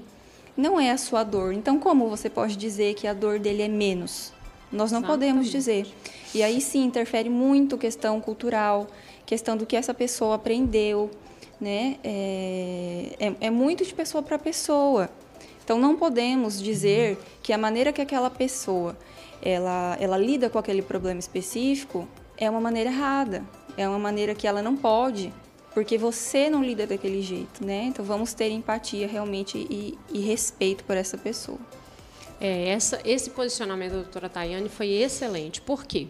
[0.61, 1.53] não é a sua dor.
[1.53, 4.31] Então, como você pode dizer que a dor dele é menos?
[4.71, 5.07] Nós não Exatamente.
[5.07, 5.87] podemos dizer.
[6.33, 8.87] E aí sim interfere muito questão cultural,
[9.25, 11.11] questão do que essa pessoa aprendeu,
[11.59, 11.97] né?
[12.03, 15.09] É, é, é muito de pessoa para pessoa.
[15.63, 18.97] Então não podemos dizer que a maneira que aquela pessoa
[19.41, 23.43] ela, ela lida com aquele problema específico é uma maneira errada,
[23.75, 25.33] é uma maneira que ela não pode
[25.73, 27.85] porque você não lida daquele jeito, né?
[27.85, 31.59] Então vamos ter empatia realmente e, e respeito por essa pessoa.
[32.39, 35.61] É, essa, esse posicionamento da doutora Tayane foi excelente.
[35.61, 36.07] Por quê?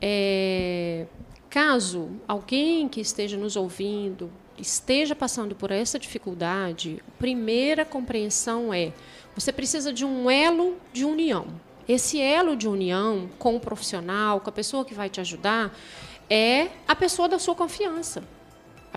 [0.00, 1.06] É,
[1.50, 8.92] caso alguém que esteja nos ouvindo esteja passando por essa dificuldade, a primeira compreensão é
[9.34, 11.46] você precisa de um elo de união.
[11.88, 15.76] Esse elo de união com o profissional, com a pessoa que vai te ajudar,
[16.30, 18.22] é a pessoa da sua confiança.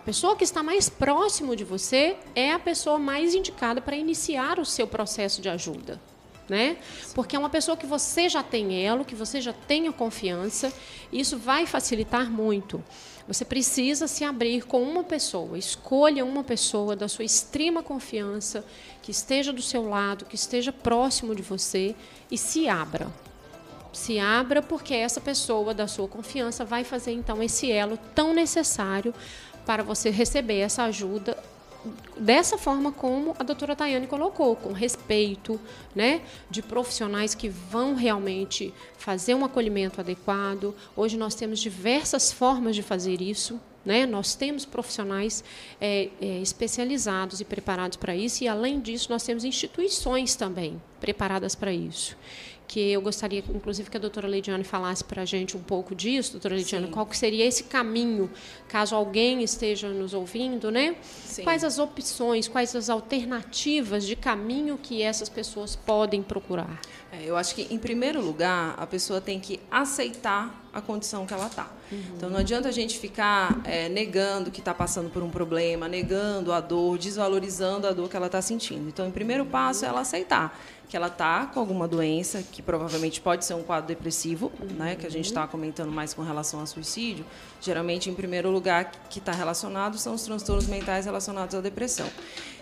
[0.08, 4.64] Pessoa que está mais próximo de você é a pessoa mais indicada para iniciar o
[4.64, 6.00] seu processo de ajuda.
[6.48, 6.78] Né?
[7.14, 10.72] Porque é uma pessoa que você já tem elo, que você já tem a confiança,
[11.12, 12.82] e isso vai facilitar muito.
[13.28, 18.64] Você precisa se abrir com uma pessoa, escolha uma pessoa da sua extrema confiança,
[19.02, 21.94] que esteja do seu lado, que esteja próximo de você
[22.32, 23.12] e se abra.
[23.92, 29.14] Se abra porque essa pessoa da sua confiança vai fazer então esse elo tão necessário
[29.68, 31.38] para você receber essa ajuda
[32.18, 35.60] dessa forma como a doutora Tayane colocou, com respeito,
[35.94, 40.74] né, de profissionais que vão realmente fazer um acolhimento adequado.
[40.96, 44.06] Hoje nós temos diversas formas de fazer isso, né?
[44.06, 45.44] Nós temos profissionais
[45.80, 51.56] é, é, especializados e preparados para isso, e além disso, nós temos instituições também preparadas
[51.56, 52.18] para isso
[52.68, 56.34] que eu gostaria, inclusive, que a doutora Leidiane falasse para a gente um pouco disso,
[56.34, 58.30] doutora Leidiane, qual que seria esse caminho,
[58.68, 60.96] caso alguém esteja nos ouvindo, né?
[61.02, 61.44] Sim.
[61.44, 66.80] Quais as opções, quais as alternativas de caminho que essas pessoas podem procurar?
[67.18, 71.34] É, eu acho que, em primeiro lugar, a pessoa tem que aceitar a condição que
[71.34, 71.68] ela está.
[71.92, 72.00] Uhum.
[72.16, 76.52] Então, não adianta a gente ficar é, negando que está passando por um problema, negando
[76.52, 78.88] a dor, desvalorizando a dor que ela está sentindo.
[78.88, 83.20] Então, o primeiro passo é ela aceitar que ela está com alguma doença, que provavelmente
[83.20, 84.68] pode ser um quadro depressivo, uhum.
[84.78, 87.26] né, que a gente está comentando mais com relação a suicídio.
[87.60, 92.08] Geralmente, em primeiro lugar, que está relacionado são os transtornos mentais relacionados à depressão.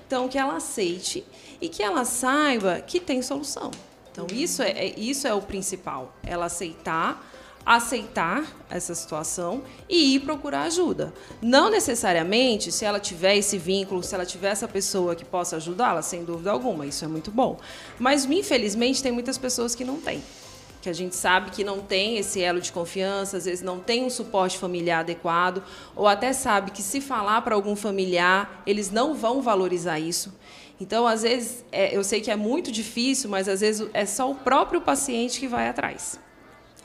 [0.08, 1.24] Então, que ela aceite
[1.62, 3.72] e que ela saiba que tem solução.
[4.16, 6.16] Então, isso é, é isso é o principal.
[6.24, 7.22] Ela aceitar
[7.66, 11.12] aceitar essa situação e ir procurar ajuda.
[11.42, 16.04] Não necessariamente se ela tiver esse vínculo, se ela tiver essa pessoa que possa ajudá-la,
[16.04, 17.58] sem dúvida alguma, isso é muito bom.
[17.98, 20.22] Mas infelizmente tem muitas pessoas que não têm.
[20.80, 24.04] Que a gente sabe que não tem esse elo de confiança, às vezes não tem
[24.04, 25.64] um suporte familiar adequado,
[25.96, 30.32] ou até sabe que se falar para algum familiar, eles não vão valorizar isso.
[30.80, 34.30] Então, às vezes, é, eu sei que é muito difícil, mas às vezes é só
[34.30, 36.20] o próprio paciente que vai atrás.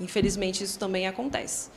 [0.01, 1.71] Infelizmente, isso também acontece.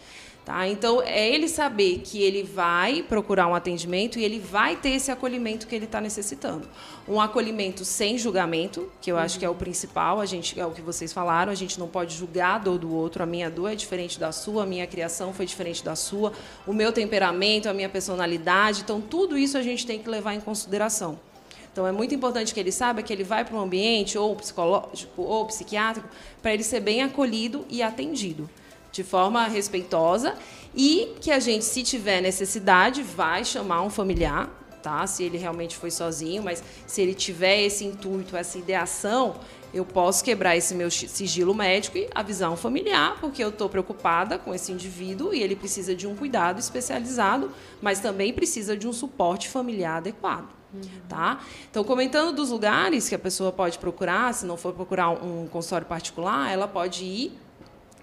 [0.46, 0.68] Tá?
[0.68, 5.10] Então, é ele saber que ele vai procurar um atendimento e ele vai ter esse
[5.10, 6.68] acolhimento que ele está necessitando.
[7.08, 10.72] Um acolhimento sem julgamento, que eu acho que é o principal, a gente, é o
[10.72, 13.72] que vocês falaram, a gente não pode julgar a dor do outro, a minha dor
[13.72, 16.34] é diferente da sua, a minha criação foi diferente da sua,
[16.68, 20.42] o meu temperamento, a minha personalidade, então tudo isso a gente tem que levar em
[20.42, 21.18] consideração.
[21.74, 25.24] Então, é muito importante que ele saiba que ele vai para um ambiente ou psicológico
[25.24, 26.08] ou psiquiátrico
[26.40, 28.48] para ele ser bem acolhido e atendido
[28.92, 30.36] de forma respeitosa
[30.76, 34.48] e que a gente, se tiver necessidade, vai chamar um familiar,
[34.84, 35.06] tá?
[35.08, 39.36] Se ele realmente foi sozinho, mas se ele tiver esse intuito, essa ideação,
[39.74, 44.38] eu posso quebrar esse meu sigilo médico e avisar um familiar, porque eu estou preocupada
[44.38, 48.94] com esse indivíduo e ele precisa de um cuidado especializado, mas também precisa de um
[48.94, 50.63] suporte familiar adequado.
[51.08, 51.40] Tá?
[51.70, 55.86] Então, comentando dos lugares que a pessoa pode procurar, se não for procurar um consultório
[55.86, 57.40] particular, ela pode ir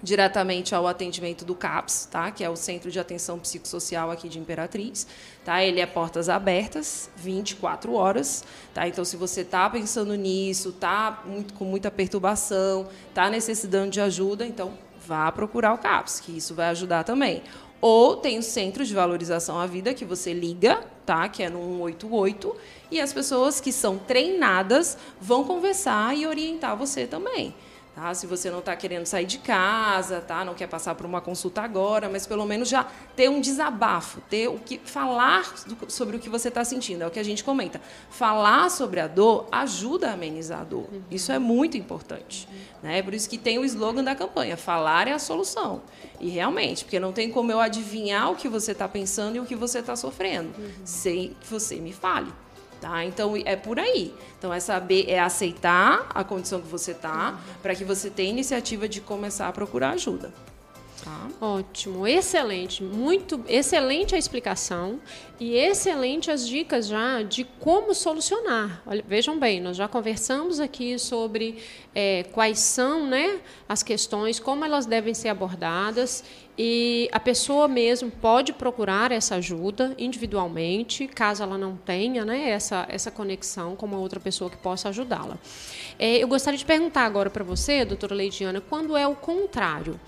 [0.02, 2.30] diretamente ao atendimento do CAPS, tá?
[2.30, 5.06] que é o Centro de Atenção Psicossocial aqui de Imperatriz.
[5.44, 5.62] Tá?
[5.62, 8.44] Ele é portas abertas, 24 horas.
[8.72, 8.88] Tá?
[8.88, 11.22] Então, se você está pensando nisso, está
[11.58, 14.72] com muita perturbação, está necessitando de ajuda, então
[15.06, 17.42] vá procurar o CAPS, que isso vai ajudar também.
[17.80, 21.28] Ou tem o Centro de Valorização à Vida, que você liga, tá?
[21.28, 22.54] que é no 188,
[22.90, 27.54] e as pessoas que são treinadas vão conversar e orientar você também.
[27.94, 28.14] Tá?
[28.14, 30.44] Se você não está querendo sair de casa, tá?
[30.44, 34.48] não quer passar por uma consulta agora, mas pelo menos já ter um desabafo, ter
[34.48, 35.52] o que falar
[35.88, 37.02] sobre o que você está sentindo.
[37.02, 37.80] É o que a gente comenta.
[38.08, 40.88] Falar sobre a dor ajuda a amenizar a dor.
[40.92, 41.02] Uhum.
[41.10, 42.48] Isso é muito importante.
[42.50, 42.90] Uhum.
[42.90, 43.02] Né?
[43.02, 45.82] Por isso que tem o slogan da campanha: falar é a solução.
[46.20, 49.44] E realmente, porque não tem como eu adivinhar o que você está pensando e o
[49.44, 50.70] que você está sofrendo, uhum.
[50.84, 52.32] sem que você me fale.
[52.80, 53.04] Tá?
[53.04, 54.14] Então é por aí.
[54.38, 58.88] Então é saber, é aceitar a condição que você está, para que você tenha iniciativa
[58.88, 60.32] de começar a procurar ajuda.
[61.04, 61.28] Tá.
[61.40, 65.00] Ótimo, excelente, muito excelente a explicação
[65.38, 68.82] e excelente as dicas já de como solucionar.
[68.86, 71.62] Olha, vejam bem, nós já conversamos aqui sobre
[71.94, 76.22] é, quais são né, as questões, como elas devem ser abordadas
[76.62, 82.84] e a pessoa mesmo pode procurar essa ajuda individualmente, caso ela não tenha né, essa,
[82.90, 85.38] essa conexão com uma outra pessoa que possa ajudá-la.
[85.98, 89.98] É, eu gostaria de perguntar agora para você, doutora Leidiana, quando é o contrário?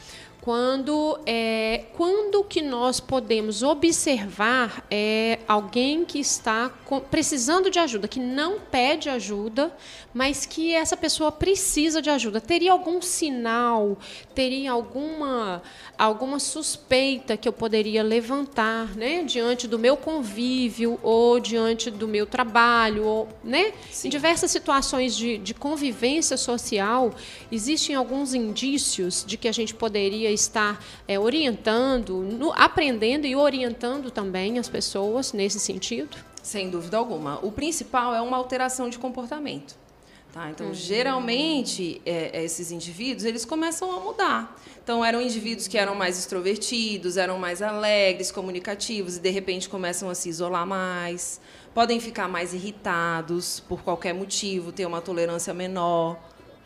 [0.43, 8.09] Quando é, quando que nós podemos observar é, alguém que está com, precisando de ajuda,
[8.09, 9.73] que não pede ajuda,
[10.13, 12.41] mas que essa pessoa precisa de ajuda.
[12.41, 13.97] Teria algum sinal,
[14.35, 15.63] teria alguma
[15.97, 22.27] alguma suspeita que eu poderia levantar, né, diante do meu convívio ou diante do meu
[22.27, 24.09] trabalho, ou, né, Sim.
[24.09, 27.15] em diversas situações de, de convivência social,
[27.53, 34.11] existem alguns indícios de que a gente poderia estar é, orientando, no, aprendendo e orientando
[34.11, 36.17] também as pessoas nesse sentido?
[36.43, 37.39] Sem dúvida alguma.
[37.45, 39.81] O principal é uma alteração de comportamento.
[40.33, 40.49] Tá?
[40.51, 40.75] Então, uhum.
[40.75, 44.59] geralmente, é, esses indivíduos eles começam a mudar.
[44.83, 50.09] Então, eram indivíduos que eram mais extrovertidos, eram mais alegres, comunicativos, e de repente começam
[50.09, 51.39] a se isolar mais,
[51.75, 56.19] podem ficar mais irritados por qualquer motivo, ter uma tolerância menor.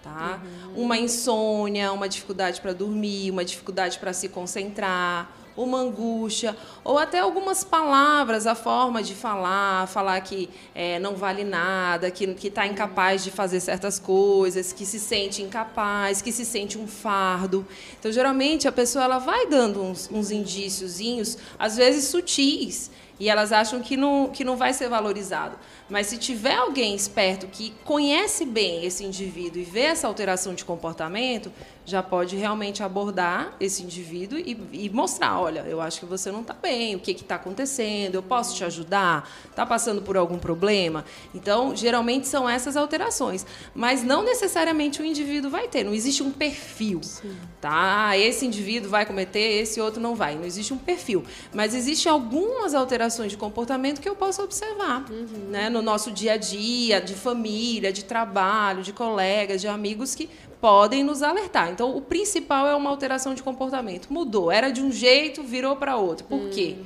[0.07, 0.40] Tá?
[0.40, 0.85] Uhum.
[0.85, 7.19] Uma insônia, uma dificuldade para dormir, uma dificuldade para se concentrar, uma angústia, ou até
[7.19, 13.25] algumas palavras, a forma de falar, falar que é, não vale nada, que está incapaz
[13.25, 17.66] de fazer certas coisas, que se sente incapaz, que se sente um fardo.
[17.99, 23.52] Então, geralmente, a pessoa ela vai dando uns, uns indíciozinhos, às vezes sutis, e elas
[23.52, 25.57] acham que não, que não vai ser valorizado.
[25.88, 30.64] Mas se tiver alguém esperto que conhece bem esse indivíduo e vê essa alteração de
[30.64, 31.52] comportamento,
[31.87, 36.40] já pode realmente abordar esse indivíduo e, e mostrar, olha, eu acho que você não
[36.40, 41.05] está bem, o que está acontecendo, eu posso te ajudar, está passando por algum problema.
[41.33, 45.85] Então, geralmente são essas alterações, mas não necessariamente o indivíduo vai ter.
[45.85, 47.37] Não existe um perfil, Sim.
[47.61, 47.87] tá?
[48.09, 50.35] Ah, esse indivíduo vai cometer, esse outro não vai.
[50.35, 55.51] Não existe um perfil, mas existem algumas alterações de comportamento que eu posso observar, uhum.
[55.51, 55.70] né?
[55.70, 60.29] No nosso dia a dia, de família, de trabalho, de colegas, de amigos que
[60.61, 61.71] podem nos alertar.
[61.71, 64.12] Então, o principal é uma alteração de comportamento.
[64.12, 66.27] Mudou, era de um jeito, virou para outro.
[66.27, 66.51] Por uhum.
[66.51, 66.77] quê?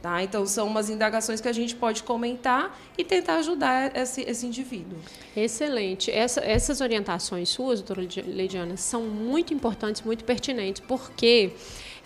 [0.00, 0.22] Tá?
[0.22, 4.96] Então, são umas indagações que a gente pode comentar e tentar ajudar esse, esse indivíduo.
[5.36, 6.10] Excelente.
[6.10, 11.50] Essa, essas orientações suas, doutora Leidiana, são muito importantes, muito pertinentes, porque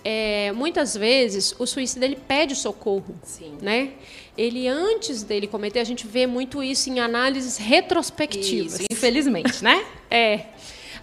[0.03, 3.59] é, muitas vezes o suicida ele pede socorro, Sim.
[3.61, 3.93] né?
[4.37, 8.75] Ele antes dele cometer, a gente vê muito isso em análises retrospectivas.
[8.75, 9.85] Isso, infelizmente, né?
[10.13, 10.47] É.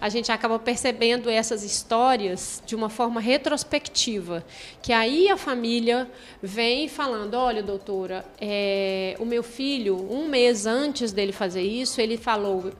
[0.00, 4.44] a gente acaba percebendo essas histórias de uma forma retrospectiva.
[4.82, 6.10] Que aí a família
[6.42, 12.16] vem falando: olha, doutora, é, o meu filho, um mês antes dele fazer isso, ele
[12.16, 12.72] falou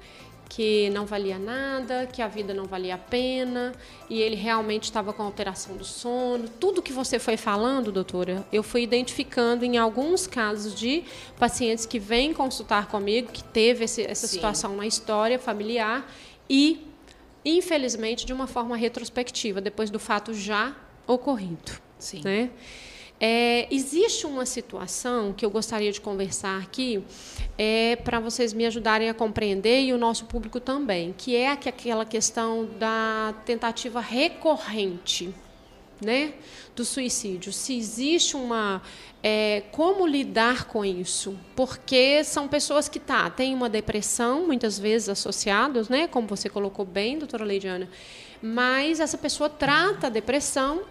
[0.49, 3.73] que não valia nada, que a vida não valia a pena,
[4.09, 6.49] e ele realmente estava com alteração do sono.
[6.49, 11.05] Tudo que você foi falando, doutora, eu fui identificando em alguns casos de
[11.39, 14.37] pacientes que vêm consultar comigo, que teve esse, essa Sim.
[14.37, 16.11] situação na história familiar
[16.49, 16.87] e,
[17.45, 21.81] infelizmente, de uma forma retrospectiva, depois do fato já ocorrido.
[21.99, 22.23] Sim.
[22.25, 22.51] Né?
[23.21, 27.03] É, existe uma situação que eu gostaria de conversar aqui,
[27.57, 32.05] é, para vocês me ajudarem a compreender e o nosso público também, que é aquela
[32.05, 35.35] questão da tentativa recorrente
[36.01, 36.35] né,
[36.75, 37.53] do suicídio.
[37.53, 38.83] Se existe uma.
[39.23, 41.37] É, como lidar com isso?
[41.57, 46.85] Porque são pessoas que tá, têm uma depressão, muitas vezes associados, né, como você colocou
[46.85, 47.89] bem, doutora Leidiana,
[48.41, 50.83] mas essa pessoa trata a depressão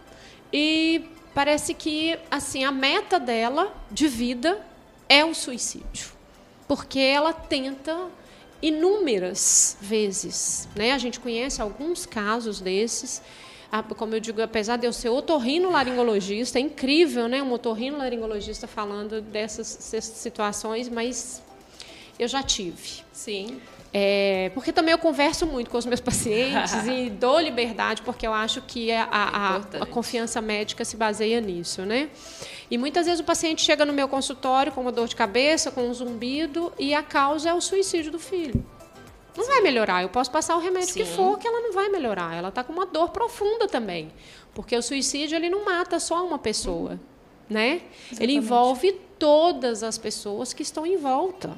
[0.52, 4.60] e parece que assim a meta dela de vida
[5.08, 6.12] é o suicídio,
[6.67, 8.10] porque ela tenta
[8.62, 10.91] inúmeras vezes, né?
[10.91, 13.22] A gente conhece alguns casos desses.
[13.97, 17.43] Como eu digo, apesar de eu ser otorrino-laringologista, é incrível, né?
[17.43, 21.43] Um otorrino-laringologista falando dessas situações, mas
[22.17, 23.03] eu já tive.
[23.12, 23.60] Sim.
[23.93, 28.34] É, porque também eu converso muito com os meus pacientes e dou liberdade, porque eu
[28.34, 32.10] acho que a, a, é a, confiança médica se baseia nisso, né?
[32.69, 35.89] E muitas vezes o paciente chega no meu consultório com uma dor de cabeça, com
[35.89, 38.63] um zumbido, e a causa é o suicídio do filho.
[39.38, 39.52] Não Sim.
[39.52, 40.02] vai melhorar.
[40.02, 41.04] Eu posso passar o remédio Sim.
[41.04, 42.36] que for, que ela não vai melhorar.
[42.36, 44.12] Ela está com uma dor profunda também.
[44.54, 47.00] Porque o suicídio ele não mata só uma pessoa, uhum.
[47.50, 47.82] né?
[48.19, 51.56] Ele envolve todas as pessoas que estão em volta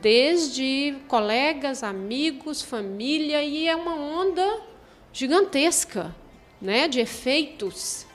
[0.00, 4.60] desde colegas, amigos, família, e é uma onda
[5.12, 6.14] gigantesca
[6.60, 8.06] né, de efeitos.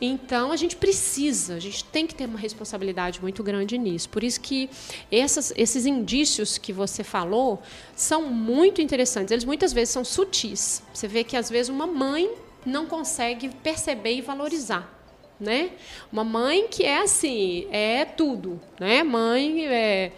[0.00, 4.08] Então, a gente precisa, a gente tem que ter uma responsabilidade muito grande nisso.
[4.08, 4.68] Por isso que
[5.10, 7.62] essas, esses indícios que você falou
[7.94, 9.32] são muito interessantes.
[9.32, 10.82] Eles muitas vezes são sutis.
[10.92, 12.30] Você vê que, às vezes, uma mãe
[12.64, 14.92] não consegue perceber e valorizar.
[15.38, 15.70] Né?
[16.10, 18.60] Uma mãe que é assim, é tudo.
[18.78, 19.02] Né?
[19.02, 20.12] Mãe é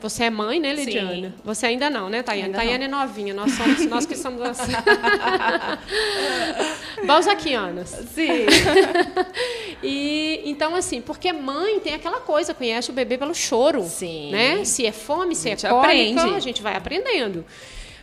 [0.00, 1.28] você é mãe, né, Lidiana?
[1.28, 1.32] Sim.
[1.44, 2.46] Você ainda não, né, Tayane?
[2.46, 2.98] Ainda Tayane não.
[2.98, 3.34] é novinha.
[3.34, 4.58] Nós, somos, nós que somos as...
[7.04, 7.88] balzaquianas.
[8.14, 8.46] Sim.
[9.82, 13.82] e, então, assim, porque mãe tem aquela coisa, conhece o bebê pelo choro.
[13.84, 14.30] Sim.
[14.30, 14.64] Né?
[14.64, 17.44] Se é fome, se é cólica, a gente vai aprendendo.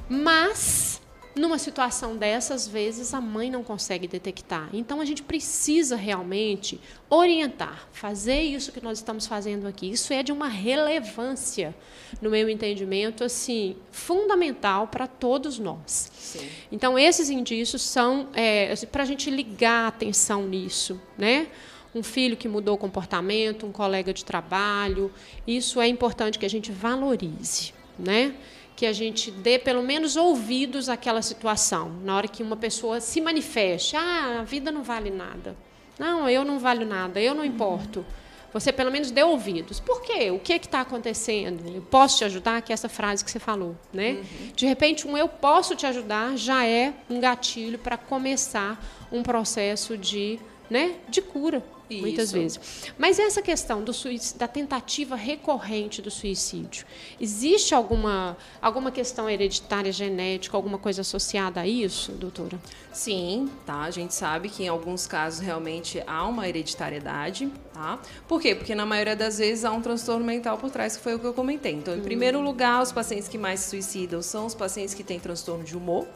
[0.10, 0.91] Mas
[1.36, 4.70] numa situação dessas, vezes a mãe não consegue detectar.
[4.74, 9.90] Então a gente precisa realmente orientar, fazer isso que nós estamos fazendo aqui.
[9.90, 11.76] Isso é de uma relevância,
[12.22, 16.12] no meu entendimento, assim, fundamental para todos nós.
[16.14, 16.48] Sim.
[16.72, 21.48] Então esses indícios são é, assim, para a gente ligar a atenção nisso, né?
[21.94, 25.12] Um filho que mudou o comportamento, um colega de trabalho,
[25.46, 28.34] isso é importante que a gente valorize, né?
[28.82, 31.92] Que a gente dê pelo menos ouvidos àquela situação.
[32.04, 35.56] Na hora que uma pessoa se manifeste, ah, a vida não vale nada.
[36.00, 38.04] Não, eu não valho nada, eu não importo.
[38.52, 39.80] Você pelo menos dê ouvidos.
[39.80, 40.32] Por quê?
[40.32, 41.64] O que é está acontecendo?
[41.72, 42.60] Eu posso te ajudar?
[42.64, 44.14] Que é essa frase que você falou, né?
[44.14, 44.52] Uhum.
[44.56, 49.96] De repente, um eu posso te ajudar já é um gatilho para começar um processo
[49.96, 50.40] de,
[50.72, 52.02] né, de cura isso.
[52.02, 52.60] muitas vezes.
[52.98, 53.92] Mas essa questão do
[54.36, 56.86] da tentativa recorrente do suicídio,
[57.20, 62.60] existe alguma, alguma questão hereditária, genética, alguma coisa associada a isso, doutora?
[62.92, 63.82] Sim, tá.
[63.82, 68.00] A gente sabe que em alguns casos realmente há uma hereditariedade, tá?
[68.28, 68.56] Por quê?
[68.56, 71.26] Porque na maioria das vezes há um transtorno mental por trás, que foi o que
[71.26, 71.74] eu comentei.
[71.74, 72.04] Então, em hum.
[72.04, 75.78] primeiro lugar, os pacientes que mais se suicidam são os pacientes que têm transtorno de
[75.78, 76.08] humor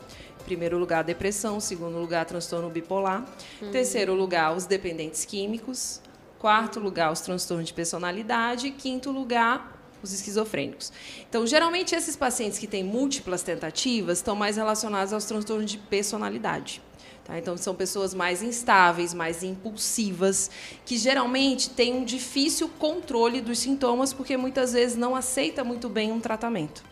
[0.46, 1.60] primeiro lugar, depressão.
[1.60, 3.26] Segundo lugar, transtorno bipolar.
[3.62, 3.72] Uhum.
[3.72, 6.00] Terceiro lugar, os dependentes químicos.
[6.40, 8.72] Quarto lugar, os transtornos de personalidade.
[8.72, 10.94] Quinto lugar, os esquizofrênicos.
[11.28, 16.82] Então, geralmente, esses pacientes que têm múltiplas tentativas estão mais relacionados aos transtornos de personalidade.
[17.26, 17.38] Tá?
[17.40, 20.52] Então, são pessoas mais instáveis, mais impulsivas,
[20.86, 26.12] que geralmente têm um difícil controle dos sintomas, porque muitas vezes não aceita muito bem
[26.12, 26.84] um tratamento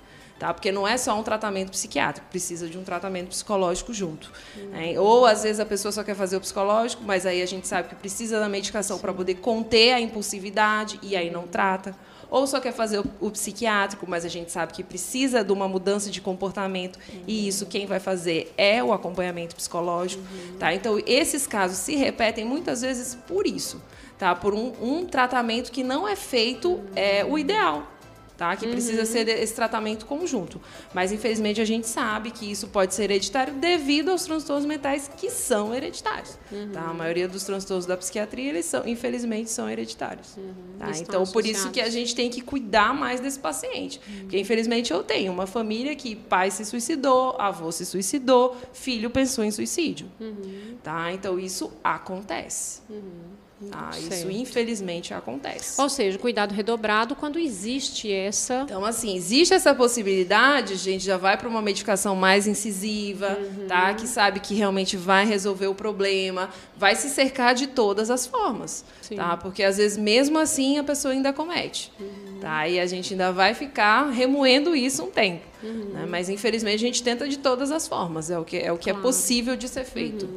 [0.44, 0.54] tá?
[0.54, 4.30] Porque não é só um tratamento psiquiátrico, precisa de um tratamento psicológico junto.
[4.72, 5.00] Né?
[5.00, 7.88] Ou às vezes a pessoa só quer fazer o psicológico, mas aí a gente sabe
[7.88, 11.96] que precisa da medicação para poder conter a impulsividade e aí não trata.
[12.30, 15.66] Ou só quer fazer o, o, psiquiátrico, mas a gente sabe que precisa de uma
[15.66, 17.24] mudança de comportamento uhum.
[17.26, 20.58] e isso quem vai fazer é o acompanhamento psicológico, uhum.
[20.58, 20.74] tá?
[20.74, 23.82] Então esses casos se repetem muitas vezes por isso,
[24.20, 24.36] tá?
[24.36, 27.88] Por um, um tratamento que não é feito é, o ideal,
[28.38, 28.56] tá?
[28.56, 29.06] Que precisa Uhum.
[29.06, 30.60] ser esse tratamento conjunto.
[30.94, 35.30] Mas, infelizmente, a gente sabe que isso pode ser hereditário devido aos transtornos mentais que
[35.30, 36.38] são hereditários,
[36.74, 36.82] tá?
[36.82, 36.90] Uhum.
[36.90, 40.38] A maioria dos transtornos da psiquiatria, eles são, infelizmente, são hereditários,
[40.80, 40.90] tá?
[40.92, 44.00] Estão Então, por isso que a gente tem que cuidar mais desse paciente.
[44.22, 49.44] Porque, infelizmente, eu tenho uma família que pai se suicidou, avô se suicidou, filho pensou
[49.44, 50.08] em suicídio,
[50.84, 51.12] tá?
[51.14, 52.82] Então, isso acontece.
[53.70, 53.92] Tá?
[53.98, 55.82] Isso, infelizmente, acontece.
[55.82, 58.62] Ou seja, cuidado redobrado quando existe essa.
[58.66, 63.68] Então, assim, existe essa possibilidade, a gente já vai para uma medicação mais incisiva, Uhum.
[63.68, 63.94] tá?
[63.94, 68.84] Que sabe que realmente vai resolver o problema, vai se cercar de todas as formas,
[69.02, 69.16] Sim.
[69.16, 69.36] tá?
[69.38, 72.23] Porque às vezes mesmo assim a pessoa ainda comete, Uhum.
[72.44, 72.68] Tá?
[72.68, 75.92] E a gente ainda vai ficar remoendo isso um tempo, Uhum.
[75.94, 76.06] né?
[76.08, 78.90] Mas infelizmente a gente tenta de todas as formas, é o que é o que
[78.90, 79.08] é Claro.
[79.08, 80.28] possível de ser feito.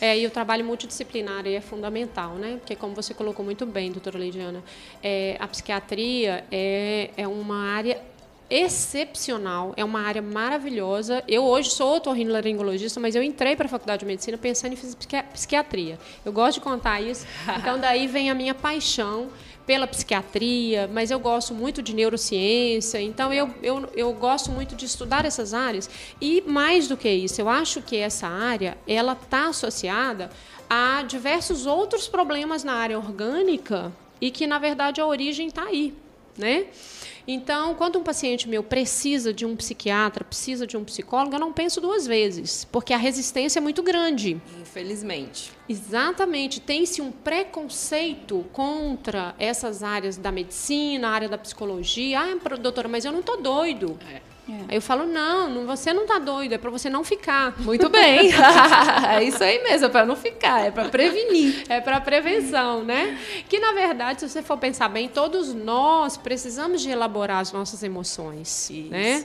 [0.00, 2.56] É, e o trabalho multidisciplinar aí é fundamental, né?
[2.60, 4.62] Porque, como você colocou muito bem, doutora Leidiana,
[5.02, 7.98] é, a psiquiatria é, é uma área
[8.50, 11.22] excepcional, é uma área maravilhosa.
[11.28, 15.98] Eu hoje sou otorrinolaringologista, mas eu entrei para a faculdade de medicina pensando em psiquiatria.
[16.24, 17.26] Eu gosto de contar isso,
[17.58, 19.28] então daí vem a minha paixão
[19.68, 24.86] pela psiquiatria, mas eu gosto muito de neurociência, então eu, eu, eu gosto muito de
[24.86, 25.90] estudar essas áreas.
[26.18, 30.30] E mais do que isso, eu acho que essa área ela está associada
[30.70, 35.92] a diversos outros problemas na área orgânica e que, na verdade, a origem está aí,
[36.38, 36.68] né?
[37.30, 41.52] Então, quando um paciente meu precisa de um psiquiatra, precisa de um psicólogo, eu não
[41.52, 44.40] penso duas vezes, porque a resistência é muito grande.
[44.58, 45.52] Infelizmente.
[45.68, 52.18] Exatamente, tem-se um preconceito contra essas áreas da medicina, a área da psicologia.
[52.18, 53.98] Ah, doutora, mas eu não tô doido.
[54.68, 57.58] Aí eu falo, não, não você não tá doido, é para você não ficar.
[57.60, 58.30] Muito bem.
[59.14, 61.64] é isso aí mesmo, é para não ficar, é para prevenir.
[61.68, 63.18] É para prevenção, né?
[63.48, 67.82] Que na verdade, se você for pensar bem, todos nós precisamos de elaborar as nossas
[67.82, 68.90] emoções, Isso.
[68.90, 69.24] né?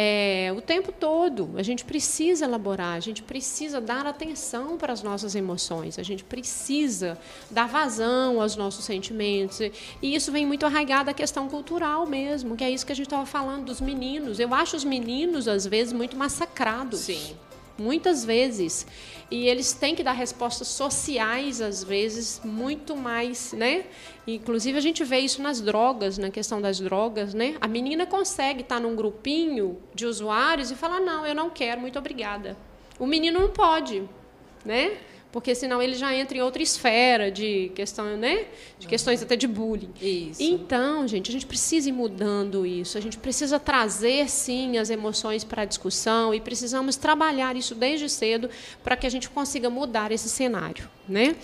[0.00, 5.02] É, o tempo todo, a gente precisa elaborar, a gente precisa dar atenção para as
[5.02, 7.18] nossas emoções, a gente precisa
[7.50, 9.58] dar vazão aos nossos sentimentos.
[9.60, 13.06] E isso vem muito arraigado à questão cultural mesmo, que é isso que a gente
[13.06, 14.38] estava falando dos meninos.
[14.38, 17.00] Eu acho os meninos, às vezes, muito massacrados.
[17.00, 17.34] Sim.
[17.78, 18.86] Muitas vezes.
[19.30, 23.84] E eles têm que dar respostas sociais, às vezes, muito mais, né?
[24.26, 27.56] Inclusive, a gente vê isso nas drogas, na questão das drogas, né?
[27.60, 31.98] A menina consegue estar num grupinho de usuários e falar, não, eu não quero, muito
[31.98, 32.56] obrigada.
[32.98, 34.02] O menino não pode,
[34.64, 34.96] né?
[35.30, 38.46] Porque senão ele já entra em outra esfera de questão, né?
[38.78, 39.92] De questões até de bullying.
[40.00, 40.42] Isso.
[40.42, 42.96] Então, gente, a gente precisa ir mudando isso.
[42.96, 48.08] A gente precisa trazer, sim, as emoções para a discussão e precisamos trabalhar isso desde
[48.08, 48.48] cedo
[48.82, 50.88] para que a gente consiga mudar esse cenário.
[51.06, 51.36] Né?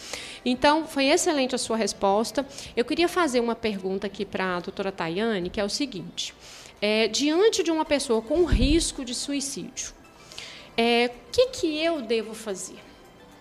[0.45, 2.47] Então, foi excelente a sua resposta.
[2.75, 6.35] Eu queria fazer uma pergunta aqui para a doutora Tayane, que é o seguinte.
[6.81, 9.93] É, diante de uma pessoa com risco de suicídio,
[10.77, 12.94] é, o que, que eu devo fazer?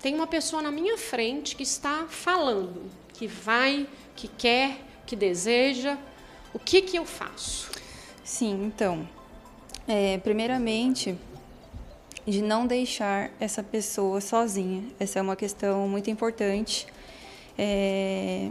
[0.04, 4.76] Tem uma pessoa na minha frente que está falando, que vai, que quer,
[5.06, 5.98] que deseja.
[6.54, 7.72] O que, que eu faço?
[8.22, 9.08] Sim, então,
[9.88, 11.18] é, primeiramente,
[12.28, 14.84] de não deixar essa pessoa sozinha.
[15.00, 16.86] Essa é uma questão muito importante.
[17.58, 18.50] É,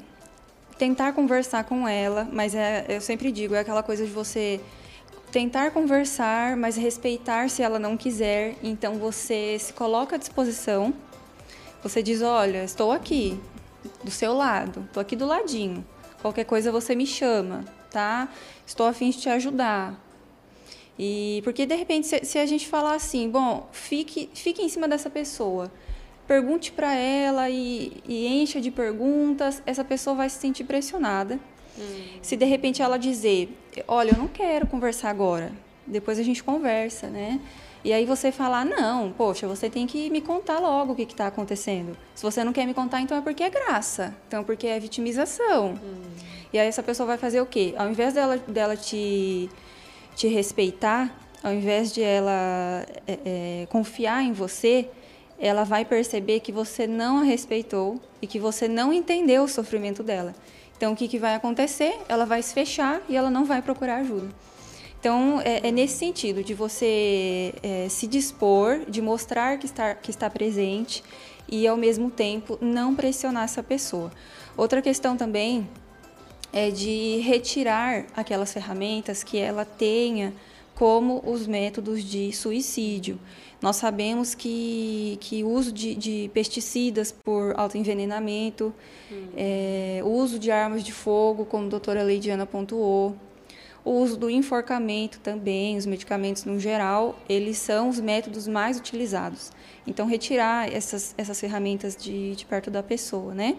[0.79, 4.59] tentar conversar com ela, mas é, eu sempre digo, é aquela coisa de você
[5.31, 8.57] tentar conversar, mas respeitar se ela não quiser.
[8.63, 10.95] Então você se coloca à disposição.
[11.83, 13.39] Você diz, olha, estou aqui,
[14.05, 15.85] do seu lado, estou aqui do ladinho.
[16.21, 18.29] Qualquer coisa você me chama, tá?
[18.65, 20.01] Estou a fim de te ajudar.
[20.99, 24.87] E porque de repente se, se a gente falar assim, bom, fique, fique em cima
[24.87, 25.73] dessa pessoa,
[26.27, 31.41] pergunte para ela e, e encha de perguntas, essa pessoa vai se sentir pressionada.
[32.21, 33.57] Se de repente ela dizer,
[33.89, 35.51] olha, eu não quero conversar agora,
[35.87, 37.41] depois a gente conversa, né?
[37.85, 41.27] E aí você falar, não, poxa, você tem que me contar logo o que está
[41.27, 41.97] acontecendo.
[42.15, 44.79] Se você não quer me contar, então é porque é graça, então é porque é
[44.79, 45.79] vitimização.
[46.53, 47.75] E aí essa pessoa vai fazer o quê?
[47.77, 49.51] Ao invés dela, dela te,
[50.15, 51.13] te respeitar,
[51.43, 54.89] ao invés de ela é, é, confiar em você,
[55.37, 60.05] ela vai perceber que você não a respeitou e que você não entendeu o sofrimento
[60.05, 60.35] dela.
[60.77, 61.99] Então, o que, que vai acontecer?
[62.09, 64.29] Ela vai se fechar e ela não vai procurar ajuda.
[65.03, 70.13] Então, é, é nesse sentido, de você é, se dispor, de mostrar que está, que
[70.13, 71.03] está presente
[71.51, 74.13] e, ao mesmo tempo, não pressionar essa pessoa.
[74.57, 75.69] Outra questão também
[76.53, 80.33] é de retirar aquelas ferramentas que ela tenha
[80.73, 83.19] como os métodos de suicídio.
[83.61, 88.73] Nós sabemos que, que o uso de, de pesticidas por autoenvenenamento,
[89.37, 93.17] é, o uso de armas de fogo, como a doutora Leidiana pontuou,
[93.85, 99.51] O uso do enforcamento também, os medicamentos no geral, eles são os métodos mais utilizados.
[99.87, 103.57] Então, retirar essas, essas ferramentas de, de perto da pessoa, né?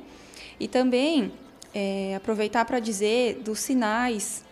[0.57, 1.33] E também
[1.73, 4.45] é, aproveitar para dizer dos sinais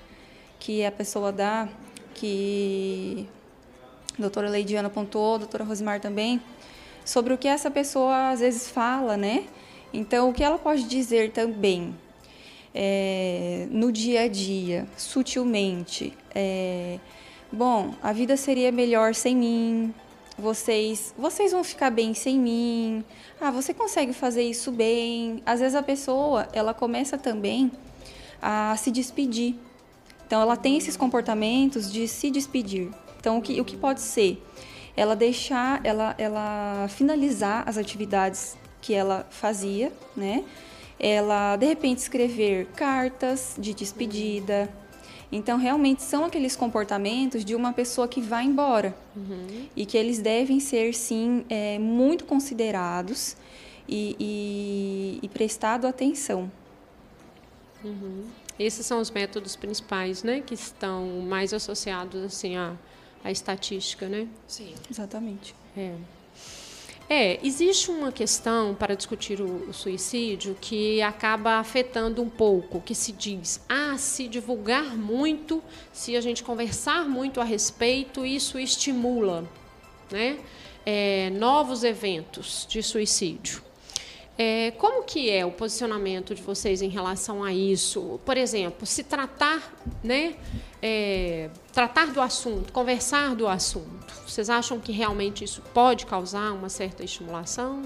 [0.60, 1.70] que a pessoa dá,
[2.14, 3.26] que
[4.18, 6.42] a doutora Leidiana apontou, a doutora Rosimar também,
[7.06, 9.46] sobre o que essa pessoa às vezes fala, né?
[9.94, 11.96] Então, o que ela pode dizer também
[12.74, 17.00] é, no dia a dia, sutilmente, é,
[17.52, 19.94] bom, a vida seria melhor sem mim,
[20.38, 23.06] vocês, vocês vão ficar bem sem mim.
[23.40, 25.42] Ah, você consegue fazer isso bem.
[25.46, 27.72] Às vezes a pessoa, ela começa também
[28.42, 29.56] a se despedir.
[30.26, 32.90] Então ela tem esses comportamentos de se despedir.
[33.20, 34.44] Então o que, o que pode ser?
[34.98, 40.44] Ela deixar, ela, ela finalizar as atividades que ela fazia, né?
[41.04, 44.70] Ela de repente escrever cartas de despedida,
[45.32, 49.66] então, realmente são aqueles comportamentos de uma pessoa que vai embora uhum.
[49.76, 53.38] e que eles devem ser, sim, é, muito considerados
[53.88, 56.52] e, e, e prestado atenção.
[57.84, 58.26] Uhum.
[58.60, 62.76] Esses são os métodos principais, né, que estão mais associados assim à,
[63.24, 64.28] à estatística, né?
[64.46, 65.56] Sim, exatamente.
[65.78, 65.96] É.
[67.14, 72.96] É, existe uma questão para discutir o, o, suicídio que acaba afetando um pouco, que
[72.96, 79.44] se diz, ah, se divulgar muito, se a gente conversar muito a respeito, isso estimula
[80.10, 80.40] né,
[80.86, 83.62] é, novos eventos de suicídio.
[84.38, 88.20] É, como que é o posicionamento de vocês em relação a isso?
[88.26, 89.74] Por exemplo, se tratar,
[90.04, 90.36] né,
[90.82, 96.70] é, tratar do assunto, conversar do assunto, vocês acham que realmente isso pode causar uma
[96.70, 97.84] certa estimulação?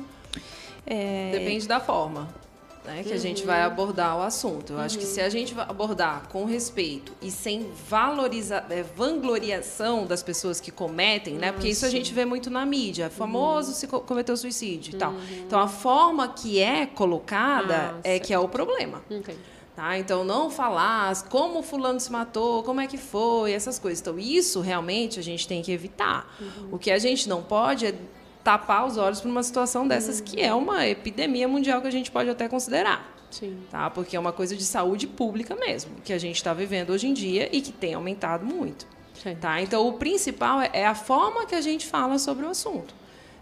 [0.85, 1.31] É...
[1.31, 2.44] Depende da forma
[2.85, 3.15] né, que uhum.
[3.15, 3.67] a gente vai uhum.
[3.67, 4.73] abordar o assunto.
[4.73, 4.83] Eu uhum.
[4.83, 10.59] acho que se a gente abordar com respeito e sem valoriza, é, vangloriação das pessoas
[10.59, 13.75] que cometem, né, porque isso a gente vê muito na mídia, famoso uhum.
[13.75, 15.11] se cometeu suicídio e tal.
[15.11, 15.43] Uhum.
[15.45, 18.25] Então a forma que é colocada ah, é certo.
[18.27, 19.03] que é o problema.
[19.09, 19.35] Okay.
[19.75, 19.97] Tá?
[19.97, 23.99] Então, não falar como fulano se matou, como é que foi, essas coisas.
[23.99, 26.33] Então, isso realmente a gente tem que evitar.
[26.39, 26.69] Uhum.
[26.71, 27.93] O que a gente não pode é
[28.45, 32.11] tapar os olhos para uma situação dessas que é uma epidemia mundial que a gente
[32.11, 33.11] pode até considerar.
[33.31, 33.57] Sim.
[33.71, 33.89] Tá?
[33.89, 37.13] Porque é uma coisa de saúde pública mesmo, que a gente está vivendo hoje em
[37.13, 38.85] dia e que tem aumentado muito.
[39.21, 39.35] Sim.
[39.35, 39.59] Tá?
[39.59, 42.93] Então, o principal é, é a forma que a gente fala sobre o assunto.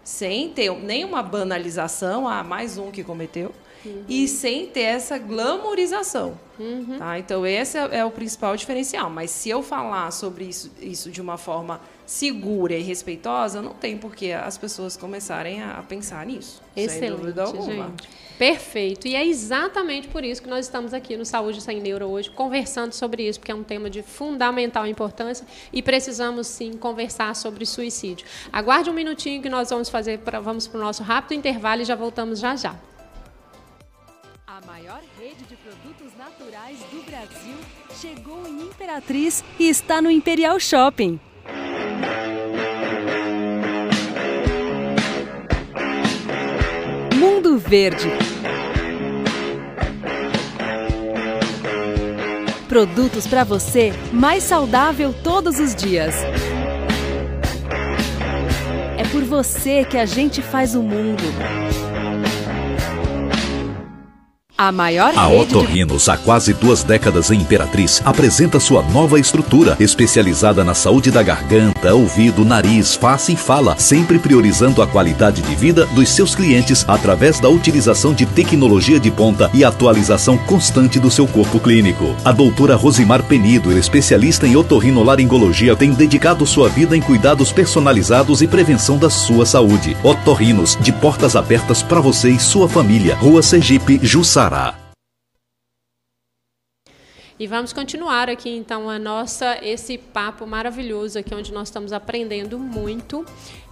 [0.02, 3.52] Sem ter nenhuma banalização, ah, mais um que cometeu,
[3.84, 4.04] uhum.
[4.08, 6.38] e sem ter essa glamorização.
[6.58, 6.96] Uhum.
[6.98, 7.18] Tá?
[7.18, 9.10] Então, esse é, é, o principal diferencial.
[9.10, 13.96] Mas se eu falar sobre isso, isso de uma forma segura e respeitosa, não tem
[13.96, 16.62] por que as pessoas começarem a pensar nisso.
[16.76, 17.88] Excelente, sem dúvida alguma.
[17.88, 18.08] Gente.
[18.38, 19.06] Perfeito.
[19.06, 22.92] E é exatamente por isso que nós estamos aqui no Saúde Sem Neuro hoje, conversando
[22.92, 28.26] sobre isso, porque é um tema de fundamental importância e precisamos sim conversar sobre suicídio.
[28.52, 31.84] Aguarde um minutinho que nós vamos fazer, pra, vamos para o nosso rápido intervalo e
[31.84, 32.74] já voltamos já já.
[34.46, 37.56] A maior rede de produtos naturais do Brasil
[38.00, 41.20] chegou em Imperatriz e está no Imperial Shopping.
[47.24, 48.10] Mundo Verde.
[52.68, 56.14] Produtos para você mais saudável todos os dias.
[58.98, 61.22] É por você que a gente faz o mundo.
[64.56, 70.62] A maior A Otorrinos, há quase duas décadas em Imperatriz, apresenta sua nova estrutura, especializada
[70.62, 75.86] na saúde da garganta, ouvido, nariz, face e fala, sempre priorizando a qualidade de vida
[75.86, 81.26] dos seus clientes através da utilização de tecnologia de ponta e atualização constante do seu
[81.26, 82.14] corpo clínico.
[82.24, 88.46] A doutora Rosimar Penido, especialista em otorrinolaringologia, tem dedicado sua vida em cuidados personalizados e
[88.46, 89.96] prevenção da sua saúde.
[90.04, 93.16] Otorrinos, de portas abertas para você e sua família.
[93.16, 93.98] Rua Sergipe,
[97.36, 102.60] E vamos continuar aqui então a nossa esse papo maravilhoso aqui onde nós estamos aprendendo
[102.60, 103.24] muito.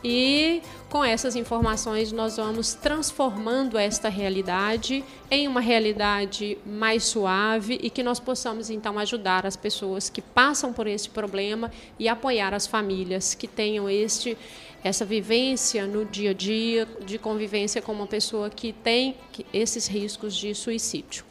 [0.03, 0.61] E
[0.91, 8.03] com essas informações nós vamos transformando esta realidade em uma realidade mais suave e que
[8.03, 11.71] nós possamos então ajudar as pessoas que passam por este problema
[12.01, 14.37] e apoiar as famílias que tenham este
[14.85, 19.17] essa vivência no dia a dia, de convivência com uma pessoa que tem
[19.53, 21.25] esses riscos de suicídio.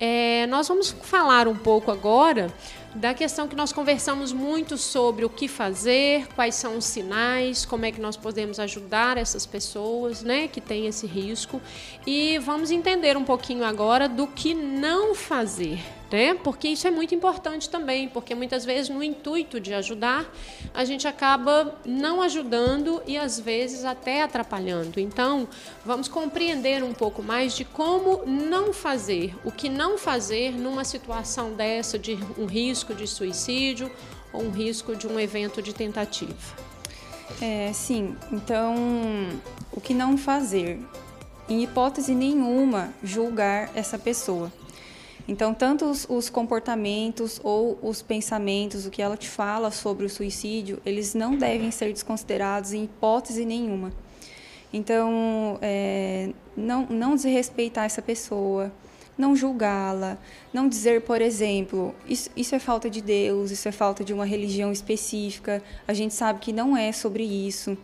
[0.00, 2.52] É, nós vamos falar um pouco agora
[2.94, 7.84] da questão que nós conversamos muito sobre o que fazer, quais são os sinais, como
[7.84, 11.60] é que nós podemos ajudar essas pessoas né, que têm esse risco.
[12.06, 15.78] E vamos entender um pouquinho agora do que não fazer
[16.14, 16.32] Né?
[16.32, 20.32] Porque isso é muito importante também, porque muitas vezes no intuito de ajudar,
[20.72, 25.00] a gente acaba não ajudando e às vezes até atrapalhando.
[25.00, 25.48] Então,
[25.84, 31.52] vamos compreender um pouco mais de como não fazer, o que não fazer numa situação
[31.52, 33.90] dessa de um risco de suicídio
[34.32, 36.32] ou um risco de um evento de tentativa.
[37.40, 38.76] É, sim, então
[39.72, 40.78] o que não fazer?
[41.48, 44.52] Em hipótese nenhuma, julgar essa pessoa.
[45.26, 50.10] Então, tanto os, os, comportamentos ou os pensamentos, o que ela te fala sobre o
[50.10, 53.90] suicídio, eles não devem ser desconsiderados em hipótese nenhuma.
[54.72, 58.70] Então, é, não, não desrespeitar essa pessoa,
[59.16, 60.18] não julgá-la,
[60.52, 64.26] não dizer, por exemplo, isso, isso é falta de Deus, isso é falta de uma
[64.26, 67.78] religião específica, a gente sabe que não é sobre isso.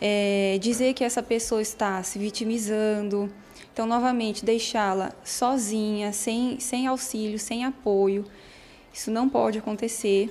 [0.00, 3.28] É, dizer que essa pessoa está se vitimizando,
[3.78, 8.24] então, novamente, deixá-la sozinha, sem, sem auxílio, sem apoio,
[8.92, 10.28] isso não pode acontecer.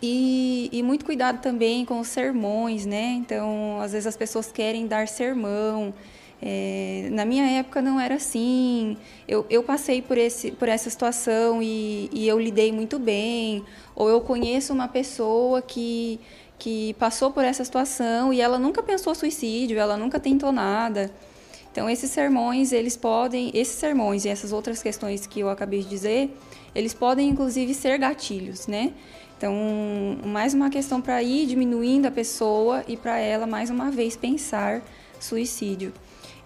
[0.00, 3.16] E, e, muito cuidado também com os sermões, né?
[3.18, 5.92] Então, às vezes as pessoas querem dar sermão.
[6.40, 8.96] É, na minha época não era assim.
[9.28, 13.62] Eu, eu passei por, esse, por essa situação e, e eu lidei muito bem.
[13.94, 16.18] Ou eu conheço uma pessoa que,
[16.58, 21.12] que passou por essa situação e ela nunca pensou suicídio, ela nunca tentou nada.
[21.74, 25.88] Então, esses sermões, eles podem, esses sermões e essas outras questões que eu acabei de
[25.88, 26.30] dizer,
[26.72, 28.92] eles podem inclusive ser gatilhos, né?
[29.36, 29.52] Então,
[30.24, 34.84] mais uma questão para ir diminuindo a pessoa e para ela mais uma vez pensar
[35.18, 35.92] suicídio.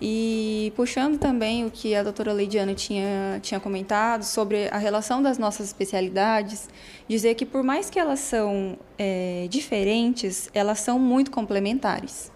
[0.01, 5.37] E puxando também o que a doutora Leidiana tinha, tinha comentado sobre a relação das
[5.37, 6.71] nossas especialidades,
[7.07, 12.33] dizer que por mais que elas são é, diferentes, elas são muito complementares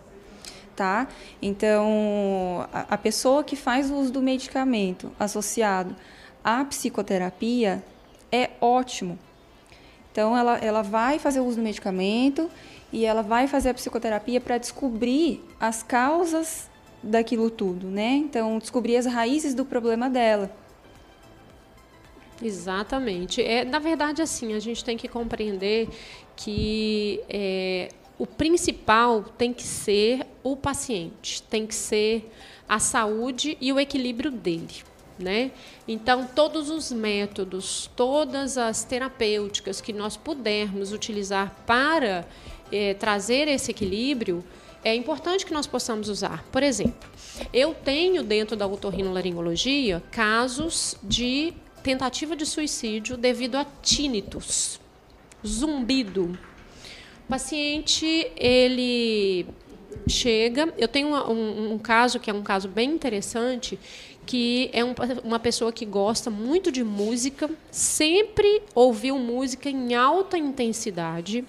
[0.74, 1.08] tá?
[1.40, 5.94] Então, a, a pessoa que faz o uso do medicamento associado
[6.42, 7.82] à psicoterapia
[8.30, 9.18] é ótimo.
[10.10, 12.50] Então, ela, ela vai fazer o uso do medicamento
[12.92, 16.70] e ela vai fazer a psicoterapia para descobrir as causas
[17.02, 18.10] daquilo tudo, né?
[18.16, 20.54] Então, descobrir as raízes do problema dela.
[22.42, 23.42] Exatamente.
[23.42, 25.88] É, na verdade, assim, a gente tem que compreender
[26.36, 27.88] que é,
[28.22, 32.32] o principal tem que ser o paciente, tem que ser
[32.68, 34.84] a saúde e o equilíbrio dele.
[35.18, 35.50] Né?
[35.88, 42.24] Então, todos os métodos, todas as terapêuticas que nós pudermos utilizar para
[42.70, 44.44] é, trazer esse equilíbrio,
[44.84, 46.44] é importante que nós possamos usar.
[46.52, 47.10] Por exemplo,
[47.52, 51.52] eu tenho dentro da otorrinolaringologia casos de
[51.82, 54.78] tentativa de suicídio devido a tínitos,
[55.44, 56.38] zumbido,
[57.28, 59.46] paciente, ele
[60.08, 60.72] chega.
[60.76, 63.78] Eu tenho um, um, caso que é um caso bem interessante,
[64.26, 64.94] que é um,
[65.24, 71.44] uma pessoa que gosta muito de música, sempre ouviu música em alta intensidade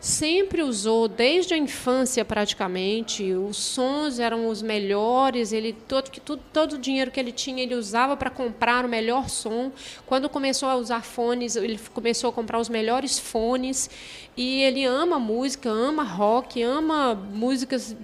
[0.00, 3.32] sempre usou desde a infância praticamente.
[3.32, 5.52] Os sons eram os melhores.
[5.52, 8.88] Ele todo que tudo, todo o dinheiro que ele tinha ele usava para comprar o
[8.88, 9.70] melhor som.
[10.06, 13.90] Quando começou a usar fones, ele começou a comprar os melhores fones.
[14.36, 17.94] E ele ama música, ama rock, ama músicas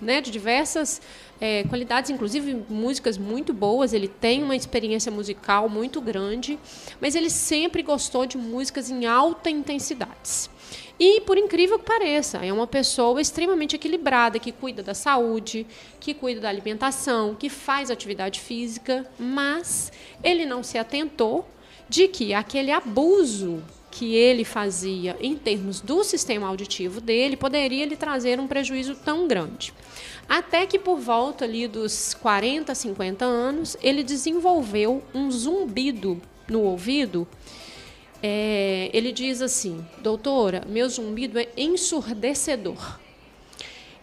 [0.00, 1.00] né, de diversas
[1.40, 3.92] é, qualidades, inclusive músicas muito boas.
[3.92, 6.58] Ele tem uma experiência musical muito grande,
[7.00, 10.51] mas ele sempre gostou de músicas em alta intensidade.
[11.04, 15.66] E, por incrível que pareça, é uma pessoa extremamente equilibrada, que cuida da saúde,
[15.98, 19.90] que cuida da alimentação, que faz atividade física, mas
[20.22, 21.44] ele não se atentou
[21.88, 27.96] de que aquele abuso que ele fazia em termos do sistema auditivo dele poderia lhe
[27.96, 29.74] trazer um prejuízo tão grande.
[30.28, 37.26] Até que por volta ali dos 40, 50 anos, ele desenvolveu um zumbido no ouvido
[38.22, 43.00] é, ele diz assim: Doutora, meu zumbido é ensurdecedor.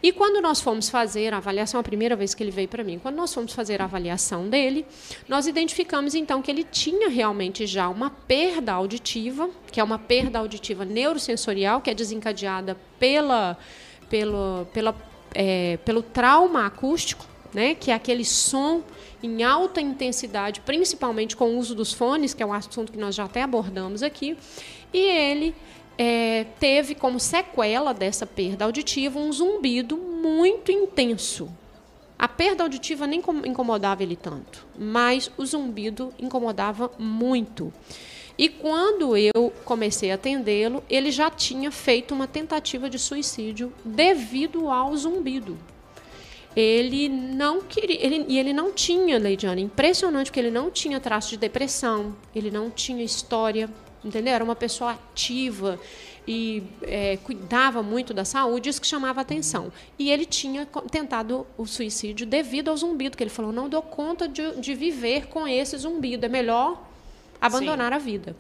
[0.02, 2.98] E quando nós fomos fazer a avaliação, a primeira vez que ele veio para mim,
[3.00, 4.86] quando nós fomos fazer a avaliação dele,
[5.28, 10.40] nós identificamos então que ele tinha realmente já uma perda auditiva, que é uma perda
[10.40, 13.58] auditiva neurosensorial, que é desencadeada pela,
[14.10, 14.96] pelo, pela,
[15.36, 18.82] é, pelo trauma acústico, né, que é aquele som
[19.22, 23.16] em alta intensidade, principalmente com o uso dos fones, que é um assunto que nós
[23.16, 24.38] já até abordamos aqui,
[24.94, 25.56] e ele
[25.98, 31.50] é, teve como sequela dessa perda auditiva um zumbido muito intenso.
[32.18, 37.72] A perda auditiva nem incomodava ele tanto, mas o zumbido incomodava muito.
[38.38, 44.70] E quando eu comecei a atendê-lo, ele já tinha feito uma tentativa de suicídio devido
[44.70, 45.58] ao zumbido.
[46.56, 51.30] Ele não queria, ele, e ele não tinha, Leidiane, impressionante, porque ele não tinha traço
[51.30, 53.70] de depressão, ele não tinha história,
[54.04, 54.34] entendeu?
[54.34, 55.80] Era uma pessoa ativa
[56.28, 59.72] e é, cuidava muito da saúde, isso que chamava atenção.
[59.98, 64.28] E ele tinha tentado o suicídio devido ao zumbido, que ele falou, não dou conta
[64.28, 66.84] de, de viver com esse zumbido, é melhor
[67.42, 67.96] abandonar Sim.
[67.96, 68.36] a vida.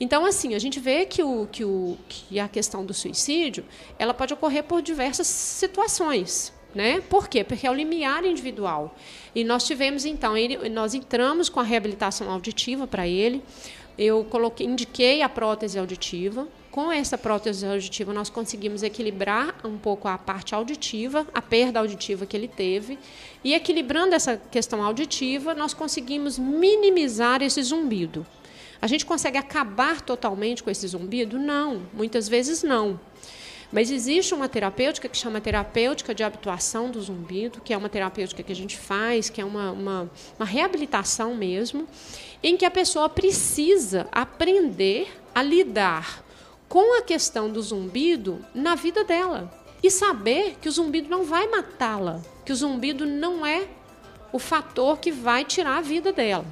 [0.00, 3.64] Então, assim, a gente vê que, o, que, o, que a questão do suicídio
[3.98, 6.52] ela pode ocorrer por diversas situações.
[6.74, 7.00] Né?
[7.00, 7.44] Por quê?
[7.44, 8.96] Porque é o limiar individual.
[9.34, 13.42] E nós tivemos, então, ele, nós entramos com a reabilitação auditiva para ele.
[13.96, 16.48] Eu coloquei, indiquei a prótese auditiva.
[16.72, 22.26] Com essa prótese auditiva, nós conseguimos equilibrar um pouco a parte auditiva, a perda auditiva
[22.26, 22.98] que ele teve.
[23.44, 28.26] E equilibrando essa questão auditiva, nós conseguimos minimizar esse zumbido.
[28.82, 31.38] A gente consegue acabar totalmente com esse zumbido?
[31.38, 32.98] Não, muitas vezes não.
[33.74, 38.40] Mas existe uma terapêutica que chama terapêutica de habituação do zumbido, que é uma terapêutica
[38.40, 41.88] que a gente faz, que é uma, uma, uma reabilitação mesmo,
[42.40, 46.24] em que a pessoa precisa aprender a lidar
[46.68, 49.52] com a questão do zumbido na vida dela.
[49.82, 53.66] E saber que o zumbido não vai matá-la, que o zumbido não é
[54.32, 56.46] o fator que vai tirar a vida dela.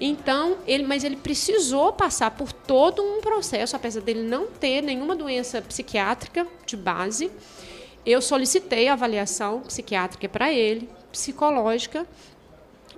[0.00, 5.14] Então, ele, mas ele precisou passar por todo um processo, apesar dele não ter nenhuma
[5.14, 7.30] doença psiquiátrica de base.
[8.06, 12.06] Eu solicitei avaliação psiquiátrica para ele, psicológica,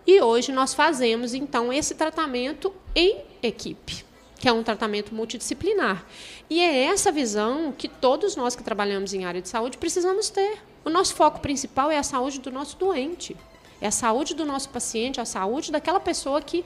[0.06, 4.04] e hoje nós fazemos então esse tratamento em equipe
[4.42, 6.04] que é um tratamento multidisciplinar.
[6.50, 10.58] E é essa visão que todos nós que trabalhamos em área de saúde precisamos ter.
[10.84, 13.36] O nosso foco principal é a saúde do nosso doente.
[13.82, 16.64] É a saúde do nosso paciente, a saúde daquela pessoa que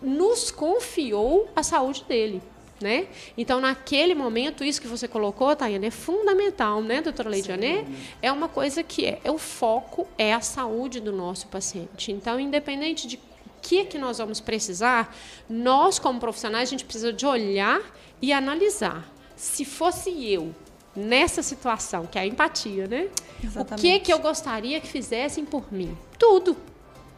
[0.00, 2.42] nos confiou a saúde dele.
[2.80, 3.08] Né?
[3.38, 7.86] Então, naquele momento, isso que você colocou, Tayane, é fundamental, né, doutora Leidiane?
[8.20, 12.12] É uma coisa que é, é, o foco é a saúde do nosso paciente.
[12.12, 13.18] Então, independente de
[13.62, 15.14] que, que nós vamos precisar,
[15.48, 17.80] nós, como profissionais, a gente precisa de olhar
[18.20, 19.10] e analisar.
[19.36, 20.54] Se fosse eu
[20.94, 23.08] nessa situação, que é a empatia, né?
[23.42, 23.78] Exatamente.
[23.78, 25.96] O que, que eu gostaria que fizessem por mim?
[26.18, 26.56] Tudo.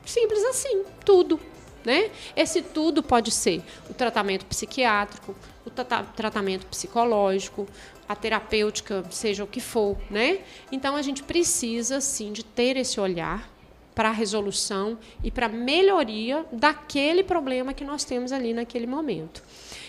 [0.04, 1.38] Simples assim, tudo.
[1.84, 2.10] Né?
[2.36, 5.34] Esse tudo pode ser o tratamento psiquiátrico,
[5.64, 7.66] o tra tratamento psicológico,
[8.08, 10.40] a terapêutica, seja o que for, né?
[10.72, 13.48] Então a gente precisa sim de ter esse olhar
[13.94, 19.42] para a resolução e para a melhoria daquele problema que nós temos ali naquele momento.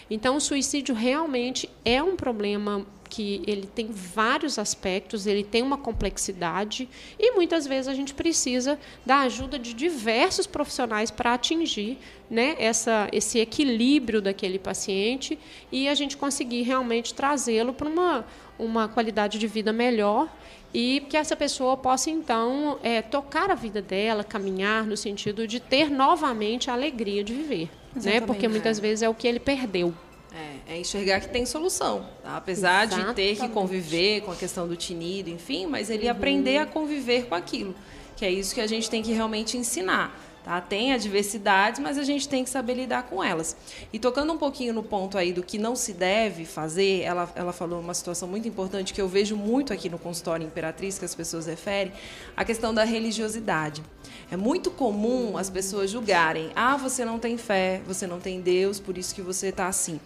[0.10, 5.78] Então, o suicídio realmente é um problema que ele tem vários aspectos, ele tem uma
[5.78, 6.88] complexidade
[7.18, 11.98] e muitas vezes a gente precisa da ajuda de diversos profissionais para atingir
[12.30, 15.40] né, essa, esse equilíbrio daquele paciente
[15.72, 18.26] e a gente conseguir realmente trazê-lo para uma,
[18.60, 20.30] uma qualidade de vida melhor
[20.72, 25.60] e que essa pessoa possa então é, tocar a vida dela, caminhar no sentido de
[25.60, 28.22] ter novamente a alegria de viver, né?
[28.22, 29.94] Porque muitas vezes é o que ele perdeu.
[30.32, 32.38] É, é enxergar que tem solução, tá?
[32.38, 33.08] apesar Exatamente.
[33.10, 36.12] de ter que conviver com a questão do tinido, enfim, mas ele uhum.
[36.12, 37.74] aprender a conviver com aquilo,
[38.16, 40.16] que é isso que a gente tem que realmente ensinar.
[40.44, 40.62] Tá?
[40.62, 43.56] Tem adversidades, mas a gente tem que saber lidar com elas.
[43.92, 47.52] E tocando um pouquinho no ponto aí do que não se deve fazer, ela, ela
[47.52, 51.14] falou uma situação muito importante que eu vejo muito aqui no consultório Imperatriz, que as
[51.14, 51.92] pessoas referem,
[52.36, 53.84] a questão da religiosidade.
[54.32, 58.80] É muito comum as pessoas julgarem: ah, você não tem fé, você não tem Deus,
[58.80, 60.00] por isso que você está assim.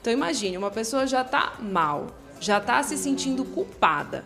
[0.00, 2.08] Então imagine, uma pessoa já está mal,
[2.38, 4.24] já está se sentindo culpada.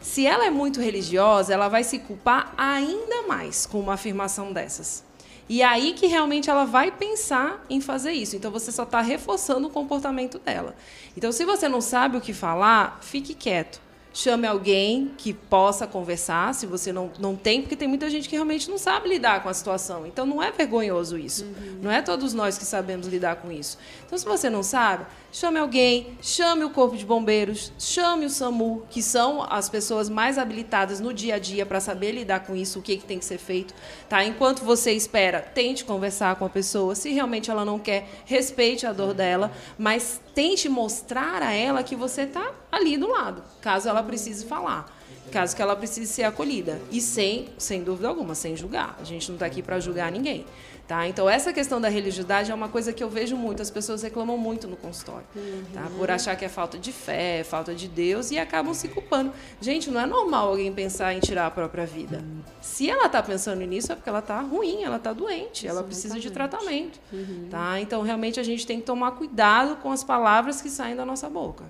[0.00, 5.04] Se ela é muito religiosa, ela vai se culpar ainda mais com uma afirmação dessas.
[5.48, 8.36] E é aí que realmente ela vai pensar em fazer isso.
[8.36, 10.76] Então você só está reforçando o comportamento dela.
[11.16, 13.80] Então, se você não sabe o que falar, fique quieto
[14.12, 18.34] chame alguém que possa conversar, se você não, não tem, porque tem muita gente que
[18.34, 20.06] realmente não sabe lidar com a situação.
[20.06, 21.44] Então não é vergonhoso isso.
[21.44, 21.78] Uhum.
[21.82, 23.78] Não é todos nós que sabemos lidar com isso.
[24.04, 28.82] Então, se você não sabe, chame alguém, chame o Corpo de Bombeiros, chame o SAMU,
[28.90, 32.80] que são as pessoas mais habilitadas no dia a dia para saber lidar com isso,
[32.80, 33.72] o que, que tem que ser feito.
[34.08, 34.24] Tá?
[34.24, 36.94] Enquanto você espera, tente conversar com a pessoa.
[36.94, 41.94] Se realmente ela não quer, respeite a dor dela, mas tente mostrar a ela que
[41.94, 44.94] você está ali do lado, caso ela precise falar,
[45.30, 46.80] caso que ela precise ser acolhida.
[46.90, 48.96] E sem, sem dúvida alguma, sem julgar.
[49.00, 50.44] A gente não está aqui para julgar ninguém.
[50.90, 51.06] Tá?
[51.06, 53.62] Então, essa questão da religiosidade é uma coisa que eu vejo muito.
[53.62, 55.24] As pessoas reclamam muito no consultório.
[55.36, 55.62] Uhum.
[55.72, 55.88] Tá?
[55.96, 59.32] Por achar que é falta de fé, falta de Deus, e acabam se culpando.
[59.60, 62.18] Gente, não é normal alguém pensar em tirar a própria vida.
[62.18, 62.40] Uhum.
[62.60, 66.18] Se ela está pensando nisso, é porque ela está ruim, ela está doente, ela precisa
[66.18, 66.98] de tratamento.
[67.12, 67.46] Uhum.
[67.48, 67.78] Tá?
[67.78, 71.30] Então, realmente, a gente tem que tomar cuidado com as palavras que saem da nossa
[71.30, 71.66] boca.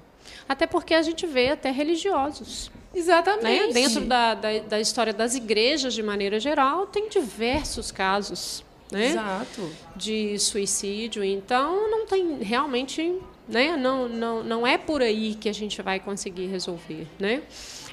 [0.50, 3.68] Até porque a gente vê até religiosos Exatamente.
[3.68, 3.72] Né?
[3.72, 9.10] Dentro da, da, da, história das igrejas, de maneira geral, tem diversos casos né?
[9.10, 9.70] Exato.
[9.94, 11.22] de suicídio.
[11.22, 13.16] Então, não tem realmente.
[13.48, 13.76] Né?
[13.76, 17.06] Não, não, não é por aí que a gente vai conseguir resolver.
[17.18, 17.42] Né?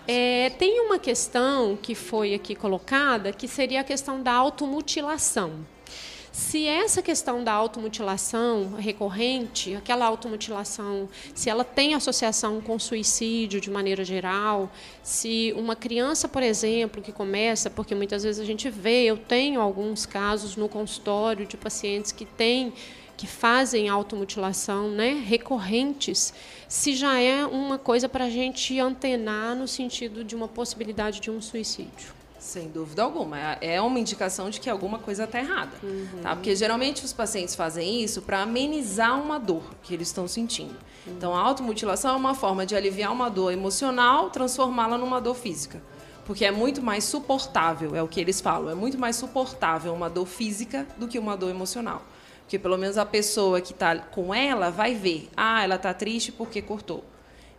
[0.08, 5.66] É, tem uma questão que foi aqui colocada, que seria a questão da automutilação.
[6.38, 13.72] Se essa questão da automutilação recorrente, aquela automutilação, se ela tem associação com suicídio de
[13.72, 14.70] maneira geral,
[15.02, 19.60] se uma criança, por exemplo, que começa, porque muitas vezes a gente vê, eu tenho
[19.60, 22.72] alguns casos no consultório de pacientes que têm
[23.18, 26.32] que fazem automutilação né, recorrentes,
[26.68, 31.32] se já é uma coisa para a gente antenar no sentido de uma possibilidade de
[31.32, 32.17] um suicídio.
[32.48, 33.38] Sem dúvida alguma.
[33.38, 35.74] É, é uma indicação de que alguma coisa está errada.
[35.84, 36.22] Uhum.
[36.24, 36.34] Tá?
[36.34, 40.78] Porque geralmente os pacientes fazem isso para amenizar uma dor que eles estão sentindo.
[41.06, 41.14] Uhum.
[41.18, 45.84] Então, a automutilação é uma forma de aliviar uma dor emocional, transformá-la numa dor física.
[46.26, 50.10] Porque é muito mais suportável, é o que eles falam, é muito mais suportável uma
[50.10, 52.02] dor física do que uma dor emocional.
[52.44, 56.32] Porque pelo menos a pessoa que está com ela vai ver, ah, ela está triste
[56.32, 57.04] porque cortou.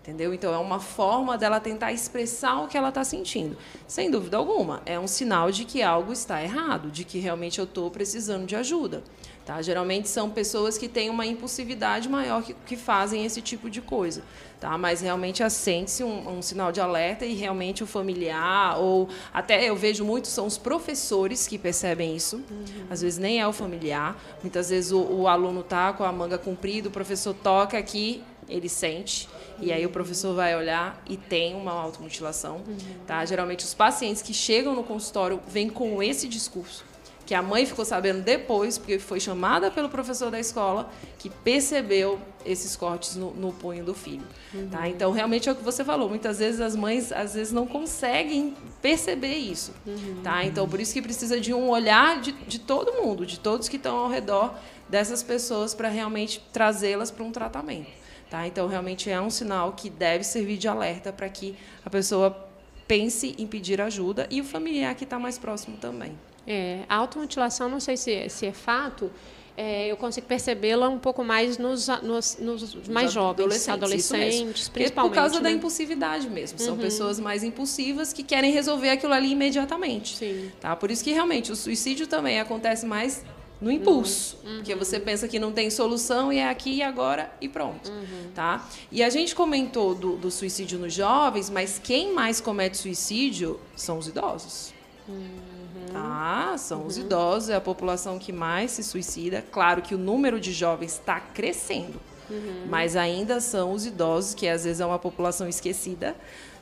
[0.08, 0.32] Entendeu?
[0.32, 3.58] Então, é uma forma dela tentar expressar o que ela está sentindo.
[3.86, 7.66] Sem dúvida alguma, é um sinal de que algo está errado, de que realmente eu
[7.66, 9.04] estou precisando de ajuda.
[9.44, 9.60] Tá?
[9.60, 14.22] Geralmente são pessoas que têm uma impulsividade maior que, que fazem esse tipo de coisa.
[14.58, 14.78] Tá?
[14.78, 19.76] Mas realmente assente-se um, um, sinal de alerta e realmente o familiar, ou até eu
[19.76, 22.36] vejo muito, são os professores que percebem isso.
[22.36, 22.86] Uhum.
[22.88, 24.18] Às vezes nem é o familiar.
[24.42, 28.68] Muitas vezes o, o aluno está com a manga comprida, o professor toca aqui, ele
[28.68, 29.28] sente
[29.60, 32.78] e aí o professor vai olhar e tem uma automutilação, uhum.
[33.06, 33.24] tá?
[33.24, 36.84] Geralmente os pacientes que chegam no consultório vêm com esse discurso,
[37.26, 42.18] que a mãe ficou sabendo depois, porque foi chamada pelo professor da escola, que percebeu
[42.46, 44.58] esses cortes no, no punho do filho, tá?
[44.58, 44.68] uhum.
[44.68, 44.88] tá?
[44.88, 48.56] Então realmente é o que você falou, muitas vezes as mães às vezes não conseguem
[48.80, 50.20] perceber isso, uhum.
[50.22, 50.44] tá?
[50.44, 53.76] Então por isso que precisa de um olhar de, de todo mundo, de todos que
[53.76, 54.54] estão ao redor
[54.88, 57.97] dessas pessoas para realmente trazê-las para um tratamento.
[58.30, 58.46] Tá?
[58.46, 62.48] Então, realmente é um sinal que deve servir de alerta para que a pessoa
[62.86, 66.12] pense em pedir ajuda e o familiar que está mais próximo também.
[66.46, 69.10] É, a automutilação, não sei se, é, se é fato,
[69.54, 75.10] é, eu consigo percebê-la um pouco mais nos, nos, nos mais jovens, adolescentes, adolescentes principalmente.
[75.10, 75.42] Por causa né?
[75.42, 76.58] da impulsividade mesmo.
[76.58, 76.80] São uhum.
[76.80, 80.16] pessoas mais impulsivas que querem resolver aquilo ali imediatamente.
[80.16, 80.50] Sim.
[80.60, 80.76] Tá?
[80.76, 83.24] Por isso que realmente o suicídio também acontece mais
[83.60, 84.56] no impulso, uhum.
[84.56, 88.30] porque você pensa que não tem solução e é aqui e agora e pronto, uhum.
[88.34, 88.68] tá?
[88.90, 93.98] E a gente comentou do, do, suicídio nos jovens, mas quem mais comete suicídio são
[93.98, 94.72] os idosos,
[95.08, 95.92] uhum.
[95.92, 96.54] tá?
[96.56, 97.04] São os uhum.
[97.04, 99.44] idosos, é a população que mais se suicida.
[99.50, 102.00] Claro que o número de jovens está crescendo,
[102.30, 102.66] uhum.
[102.68, 106.14] mas ainda são os idosos que às vezes é uma população esquecida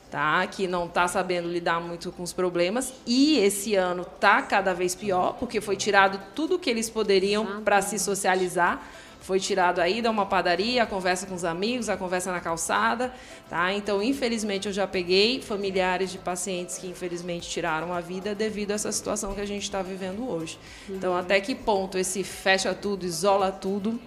[0.09, 0.45] tá?
[0.47, 2.93] que não está sabendo lidar muito com os problemas.
[3.05, 7.81] E esse ano está cada vez pior, porque foi tirado tudo que eles poderiam para
[7.81, 8.81] se socializar.
[9.19, 13.13] Foi tirado aí da uma padaria, a conversa com os amigos, a conversa na calçada.
[13.49, 13.73] Tá?
[13.73, 18.75] Então, infelizmente, eu já peguei familiares de pacientes que, infelizmente, tiraram a vida devido a
[18.75, 20.57] essa situação que a gente está vivendo hoje.
[20.87, 23.99] Então, até que ponto esse fecha tudo, isola tudo,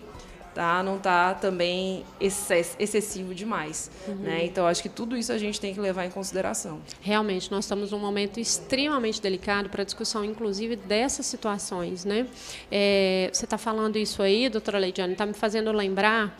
[0.54, 0.82] tá?
[0.82, 4.14] Não está também excessivo demais, uhum.
[4.16, 4.44] né?
[4.44, 6.80] Então acho que tudo isso a gente tem que levar em consideração.
[7.00, 12.26] Realmente nós estamos num momento extremamente delicado para a discussão, inclusive dessas situações, né?
[12.70, 16.36] É, você está falando isso aí, doutora Leidiane, está me fazendo lembrar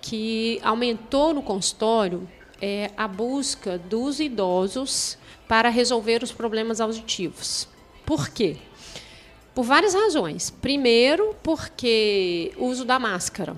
[0.00, 2.28] que aumentou no consultório
[2.60, 7.68] é, a busca dos idosos para resolver os problemas auditivos.
[8.04, 8.56] Por quê?
[9.58, 10.50] Por várias razões.
[10.50, 13.56] Primeiro, porque o uso da máscara.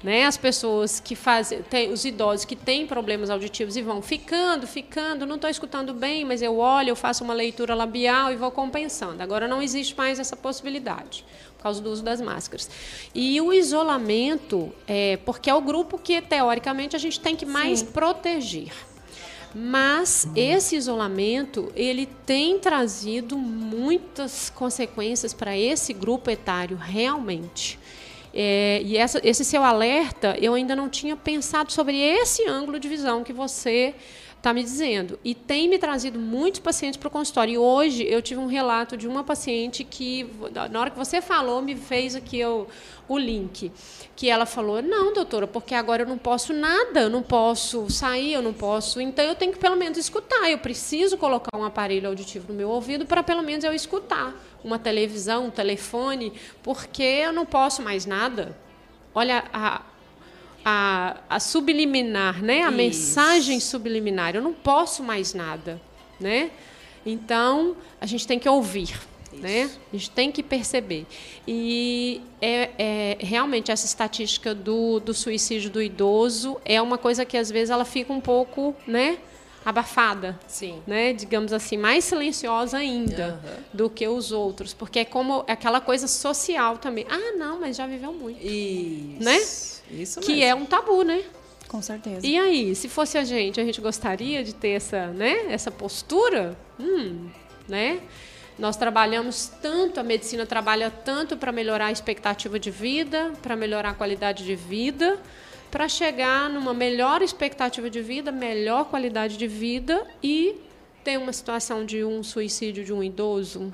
[0.00, 0.24] Né?
[0.24, 5.26] As pessoas que fazem, tem, os idosos que têm problemas auditivos e vão ficando, ficando,
[5.26, 9.20] não estou escutando bem, mas eu olho, eu faço uma leitura labial e vou compensando.
[9.20, 11.24] Agora não existe mais essa possibilidade
[11.56, 12.70] por causa do uso das máscaras.
[13.12, 17.80] E o isolamento, é, porque é o grupo que teoricamente a gente tem que mais
[17.80, 17.86] Sim.
[17.86, 18.72] proteger.
[19.54, 27.78] Mas esse isolamento ele tem trazido muitas consequências para esse grupo etário realmente.
[28.34, 32.88] É, e essa, esse seu alerta, eu ainda não tinha pensado sobre esse ângulo de
[32.88, 33.94] visão que você
[34.42, 35.20] está me dizendo.
[35.24, 37.54] E tem me trazido muitos pacientes para o consultório.
[37.54, 40.28] E hoje eu tive um relato de uma paciente que,
[40.68, 42.66] na hora que você falou, me fez aqui o,
[43.08, 43.70] o link
[44.16, 48.32] que ela falou: não, doutora, porque agora eu não posso nada, eu não posso sair,
[48.32, 49.00] eu não posso.
[49.00, 50.50] Então eu tenho que pelo menos escutar.
[50.50, 54.34] Eu preciso colocar um aparelho auditivo no meu ouvido para pelo menos eu escutar
[54.64, 56.32] uma televisão, um telefone,
[56.64, 58.56] porque eu não posso mais nada.
[59.14, 59.82] Olha a,
[60.64, 62.62] a, a subliminar, né?
[62.62, 62.76] A Isso.
[62.76, 64.34] mensagem subliminar.
[64.34, 65.80] Eu não posso mais nada,
[66.20, 66.50] né?
[67.04, 68.98] Então, a gente tem que ouvir,
[69.32, 69.70] né?
[69.92, 71.06] A gente tem que perceber.
[71.46, 77.36] E é, é, realmente essa estatística do, do suicídio do idoso é uma coisa que
[77.36, 79.18] às vezes ela fica um pouco, né?
[79.64, 80.82] abafada, Sim.
[80.86, 81.12] né?
[81.12, 83.56] Digamos assim, mais silenciosa ainda Aham.
[83.72, 87.06] do que os outros, porque é como aquela coisa social também.
[87.08, 89.22] Ah, não, mas já viveu muito, Isso.
[89.22, 89.38] Né?
[89.92, 90.44] Isso que mesmo.
[90.44, 91.22] é um tabu, né?
[91.68, 92.26] Com certeza.
[92.26, 96.56] E aí, se fosse a gente, a gente gostaria de ter essa, né, essa postura?
[96.78, 97.28] Hum,
[97.68, 98.00] né?
[98.58, 103.90] Nós trabalhamos tanto, a medicina trabalha tanto para melhorar a expectativa de vida, para melhorar
[103.90, 105.18] a qualidade de vida,
[105.70, 110.56] para chegar numa melhor expectativa de vida, melhor qualidade de vida e
[111.02, 113.72] ter uma situação de um suicídio de um idoso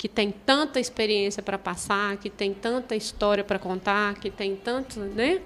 [0.00, 4.98] que tem tanta experiência para passar, que tem tanta história para contar, que tem tanto,
[4.98, 5.42] né?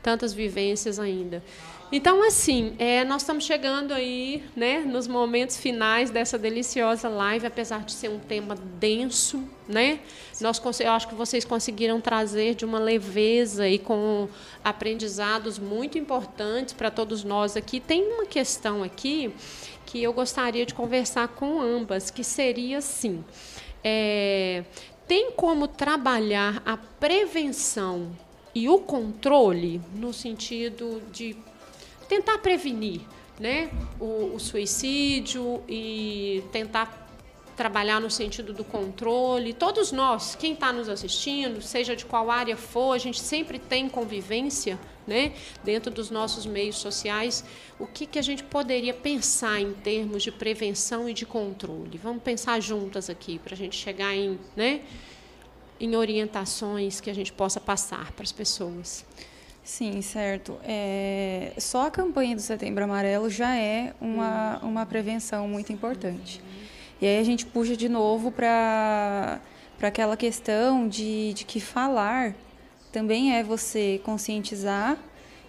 [0.00, 1.42] Tantas vivências ainda.
[1.90, 7.82] Então, assim, é, nós estamos chegando aí, né, nos momentos finais dessa deliciosa live, apesar
[7.84, 9.98] de ser um tema denso, né?
[10.40, 14.28] Nós, eu acho que vocês conseguiram trazer de uma leveza e com
[14.62, 17.80] aprendizados muito importantes para todos nós aqui.
[17.80, 19.34] Tem uma questão aqui
[19.84, 23.24] que eu gostaria de conversar com ambas, que seria assim.
[23.82, 24.64] É,
[25.06, 28.10] tem como trabalhar a prevenção
[28.54, 31.36] e o controle no sentido de
[32.08, 33.00] tentar prevenir
[33.38, 37.08] né, o, o suicídio e tentar
[37.56, 39.52] trabalhar no sentido do controle.
[39.52, 43.88] Todos nós, quem está nos assistindo, seja de qual área for, a gente sempre tem
[43.88, 45.32] convivência né,
[45.64, 47.44] dentro dos nossos meios sociais.
[47.78, 51.98] O que, que a gente poderia pensar em termos de prevenção e de controle?
[51.98, 54.82] Vamos pensar juntas aqui para a gente chegar em, né,
[55.78, 59.04] em orientações que a gente possa passar para as pessoas.
[59.62, 60.58] Sim, certo.
[60.64, 66.40] É, só a campanha do Setembro Amarelo já é uma, uma prevenção muito importante.
[67.00, 69.40] E aí a gente puxa de novo para
[69.80, 72.34] aquela questão de, de que falar
[72.92, 74.98] também é você conscientizar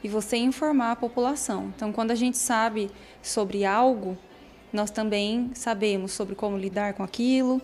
[0.04, 1.72] e você informar a população.
[1.76, 2.90] Então, quando a gente sabe
[3.22, 4.18] sobre algo,
[4.72, 7.62] nós também sabemos sobre como lidar com aquilo.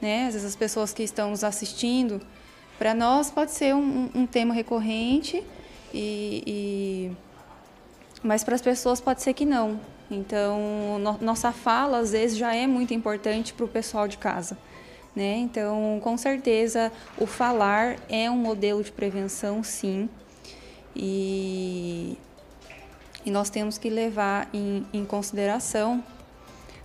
[0.00, 0.26] Né?
[0.26, 2.20] Às vezes as pessoas que estão nos assistindo,
[2.78, 5.44] para nós pode ser um, um tema recorrente,
[5.92, 7.10] e, e...
[8.22, 9.80] mas para as pessoas pode ser que não.
[10.10, 14.56] Então, no, nossa fala às vezes já é muito importante para o pessoal de casa.
[15.14, 15.38] Né?
[15.38, 20.08] Então, com certeza, o falar é um modelo de prevenção, sim.
[20.94, 22.16] E,
[23.24, 26.02] e nós temos que levar em, em consideração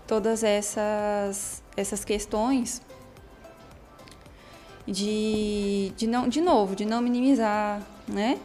[0.08, 2.82] todas essas, essas questões
[4.88, 8.40] de, de, não, de novo, de não minimizar né?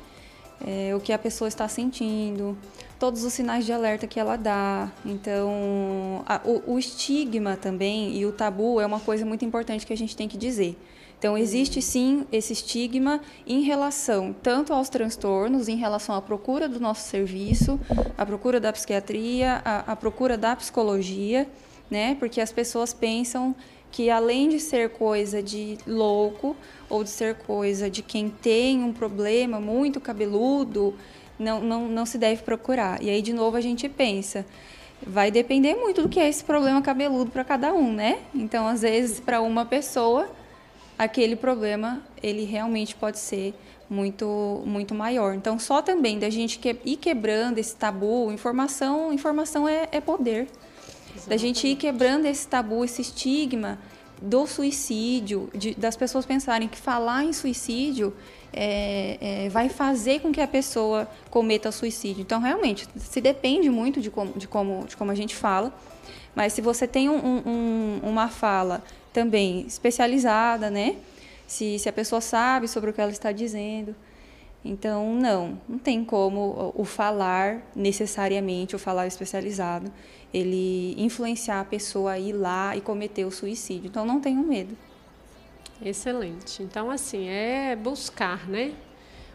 [0.67, 2.57] É, o que a pessoa está sentindo,
[3.01, 4.93] todos os sinais de alerta que ela dá.
[5.07, 9.93] Então, a, o, o, estigma também e o tabu é uma coisa muito importante que
[9.93, 10.77] a gente tem que dizer.
[11.19, 16.79] Então, existe sim esse estigma em relação tanto aos transtornos, em relação à procura do
[16.79, 17.81] nosso serviço,
[18.19, 21.49] à procura da psiquiatria, à, à procura da psicologia,
[21.91, 22.17] né?
[22.19, 23.55] Porque as pessoas pensam
[23.91, 26.57] que além de ser coisa de louco
[26.89, 30.95] ou de ser coisa de quem tem um problema muito cabeludo,
[31.41, 33.03] não, não, não se deve procurar.
[33.03, 34.45] E aí, de novo, a gente pensa,
[35.05, 38.19] vai depender muito do que é esse problema cabeludo para cada um, né?
[38.35, 40.31] Então, às vezes, para uma pessoa,
[40.99, 43.55] aquele problema, ele realmente pode ser
[43.89, 45.35] muito muito maior.
[45.35, 50.47] Então, só também da gente que, ir quebrando esse tabu, informação, informação é, é poder.
[51.17, 51.29] Exatamente.
[51.29, 53.79] Da gente ir quebrando esse tabu, esse estigma
[54.21, 58.15] do suicídio, de, das pessoas pensarem que falar em suicídio
[58.53, 62.21] é, é, vai fazer com que a pessoa cometa suicídio.
[62.21, 65.73] Então, realmente, se depende muito de como, de como, de como a gente fala,
[66.35, 70.97] mas se você tem um, um, uma fala também especializada, né?
[71.47, 73.95] Se, se a pessoa sabe sobre o que ela está dizendo.
[74.65, 79.91] Então, não, não tem como o falar necessariamente, o falar especializado,
[80.33, 83.89] ele influenciar a pessoa a ir lá e cometer o suicídio.
[83.89, 84.77] Então, não tenham medo.
[85.83, 86.63] Excelente.
[86.63, 88.73] Então, assim, é buscar, né?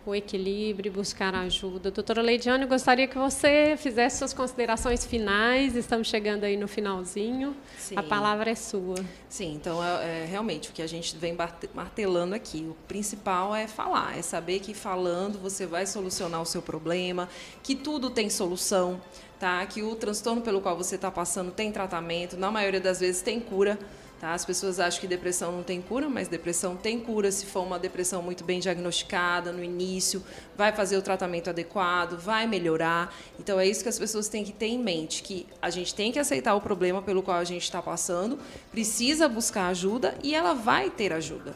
[0.05, 1.89] O equilíbrio, buscar ajuda.
[1.89, 5.75] Doutora Leidiane, eu gostaria que você fizesse suas considerações finais.
[5.75, 7.55] Estamos chegando aí no finalzinho.
[7.75, 7.97] Sim.
[7.97, 9.03] A palavra é sua.
[9.27, 11.35] Sim, então, é, é, realmente, o que a gente vem
[11.73, 16.61] martelando aqui, o principal é falar, é saber que falando você vai solucionar o seu
[16.61, 17.27] problema,
[17.63, 19.01] que tudo tem solução,
[19.39, 19.65] tá?
[19.65, 23.39] Que o transtorno pelo qual você está passando tem tratamento, na maioria das vezes tem
[23.39, 23.77] cura,
[24.19, 24.33] Tá?
[24.33, 27.77] As pessoas acham que depressão não tem cura, mas depressão tem cura se for uma
[27.77, 30.23] depressão muito bem diagnosticada no início,
[30.57, 33.13] vai fazer o tratamento adequado, vai melhorar.
[33.37, 36.11] Então é isso que as pessoas têm que ter em mente, que a gente tem
[36.13, 38.39] que aceitar o problema pelo qual a gente está passando,
[38.71, 41.53] precisa buscar ajuda e ela vai ter ajuda.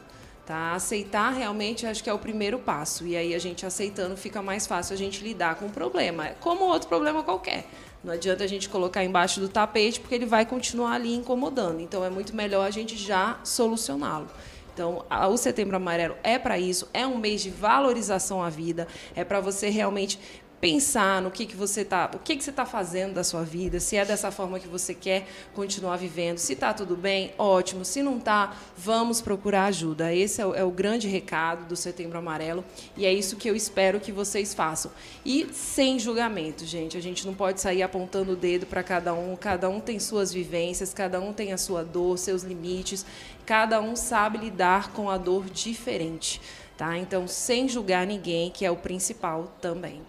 [0.50, 0.74] Tá?
[0.74, 3.06] Aceitar realmente acho que é o primeiro passo.
[3.06, 6.30] E aí a gente aceitando fica mais fácil a gente lidar com o problema.
[6.30, 7.68] É como outro problema qualquer.
[8.04, 11.82] Não adianta a gente colocar embaixo do tapete porque ele vai continuar ali incomodando.
[11.82, 14.26] Então é muito melhor a gente já solucioná-lo.
[14.74, 19.26] Então, o Setembro Amarelo é para isso, é um mês de valorização à vida, é
[19.26, 20.18] para você realmente
[20.60, 23.80] pensar no que, que você está, o que, que você está fazendo da sua vida,
[23.80, 28.04] se é dessa forma que você quer continuar vivendo, se está tudo bem, ótimo, se
[28.04, 30.14] não está, vamos procurar ajuda.
[30.14, 32.64] Esse é o, é o, grande recado do Setembro Amarelo
[32.98, 34.92] e é isso que eu espero que vocês façam.
[35.26, 39.36] E sem julgamento, gente, a gente não pode sair apontando o dedo para cada um,
[39.36, 43.06] cada um tem suas vivências, cada um tem a sua dor, seus limites,
[43.46, 46.42] cada um sabe lidar com a dor diferente.
[46.78, 46.98] Tá?
[46.98, 50.02] Então, sem julgar ninguém, que é o principal também.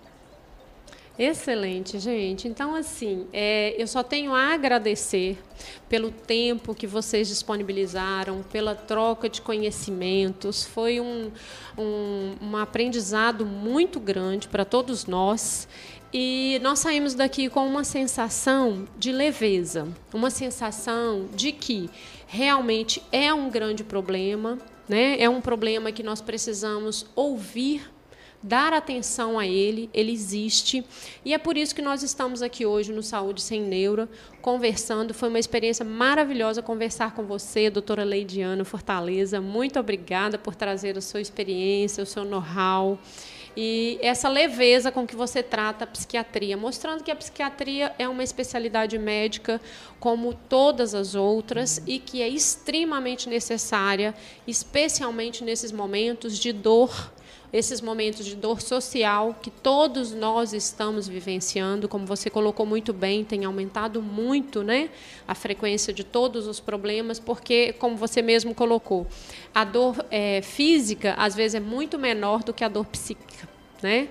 [1.19, 2.49] Excelente, gente.
[2.49, 5.39] Então, assim, é, eu só tenho a agradecer
[5.89, 10.65] pelo tempo que vocês disponibilizaram, pela troca de conhecimentos.
[10.65, 11.31] Foi um,
[11.77, 15.69] um, um aprendizado muito grande para todos nós.
[16.13, 21.89] E nós saímos daqui com uma sensação de leveza, uma sensação de que
[22.27, 24.59] realmente é um grande problema,
[24.89, 25.21] né?
[25.21, 27.89] é um problema que nós precisamos ouvir
[28.43, 30.85] dar atenção a ele, ele existe.
[31.25, 34.09] E é por isso que nós estamos aqui hoje no Saúde Sem Neura,
[34.41, 35.13] conversando.
[35.13, 39.41] Foi uma experiência maravilhosa conversar com você, doutora Leidiana Fortaleza.
[39.41, 42.99] Muito obrigada por trazer a sua experiência, o seu know-how
[43.57, 48.23] e essa leveza com que você trata a psiquiatria, mostrando que a psiquiatria é uma
[48.23, 49.61] especialidade médica
[49.99, 54.15] como todas as outras e que é extremamente necessária,
[54.47, 57.13] especialmente nesses momentos de dor
[57.53, 63.25] esses momentos de dor social que todos nós estamos vivenciando, como você colocou muito bem,
[63.25, 64.91] tem aumentado muito, né,
[65.27, 69.07] a frequência de todos os problemas, porque, como você mesmo colocou,
[69.55, 73.49] a dor é, física às vezes é muito menor do que a dor psíquica,
[73.83, 74.09] né?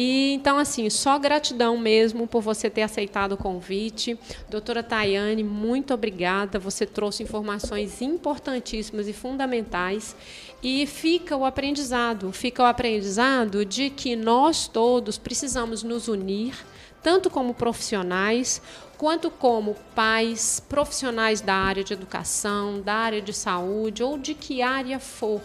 [0.00, 4.16] E então, assim, só gratidão mesmo por você ter aceitado o convite.
[4.48, 6.56] Doutora Tayane, muito obrigada.
[6.60, 10.14] Você trouxe informações importantíssimas e fundamentais.
[10.62, 16.56] E fica o aprendizado, fica o aprendizado de que nós todos precisamos nos unir,
[17.00, 18.60] tanto como profissionais,
[18.96, 24.60] quanto como pais, profissionais da área de educação, da área de saúde ou de que
[24.60, 25.42] área for,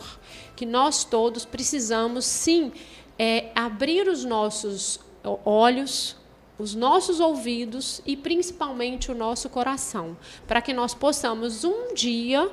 [0.56, 2.72] que nós todos precisamos sim
[3.18, 5.00] é, abrir os nossos
[5.46, 6.16] olhos,
[6.58, 12.50] os nossos ouvidos e principalmente o nosso coração, para que nós possamos um dia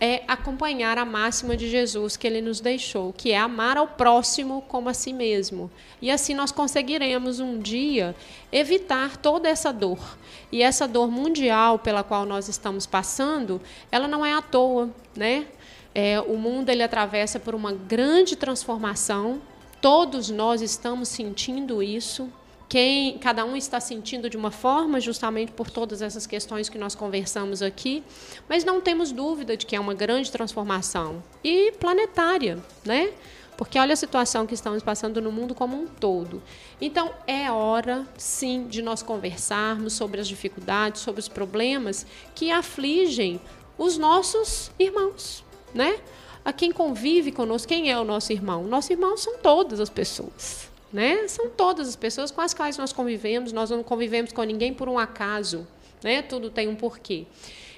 [0.00, 4.62] é acompanhar a máxima de Jesus que ele nos deixou, que é amar ao próximo
[4.68, 5.70] como a si mesmo.
[6.00, 8.14] E assim nós conseguiremos um dia
[8.52, 10.16] evitar toda essa dor.
[10.52, 15.46] E essa dor mundial pela qual nós estamos passando, ela não é à toa, né?
[15.94, 19.40] É, o mundo ele atravessa por uma grande transformação.
[19.80, 22.30] Todos nós estamos sentindo isso
[22.68, 26.94] quem cada um está sentindo de uma forma, justamente por todas essas questões que nós
[26.94, 28.04] conversamos aqui,
[28.48, 33.12] mas não temos dúvida de que é uma grande transformação e planetária, né?
[33.56, 36.42] Porque olha a situação que estamos passando no mundo como um todo.
[36.80, 43.40] Então, é hora, sim, de nós conversarmos sobre as dificuldades, sobre os problemas que afligem
[43.76, 45.42] os nossos irmãos,
[45.74, 45.98] né?
[46.44, 48.64] A quem convive conosco, quem é o nosso irmão?
[48.64, 50.67] Nosso irmão são todas as pessoas.
[50.92, 51.28] Né?
[51.28, 54.88] São todas as pessoas com as quais nós convivemos, nós não convivemos com ninguém por
[54.88, 55.66] um acaso,
[56.02, 56.22] né?
[56.22, 57.26] tudo tem um porquê.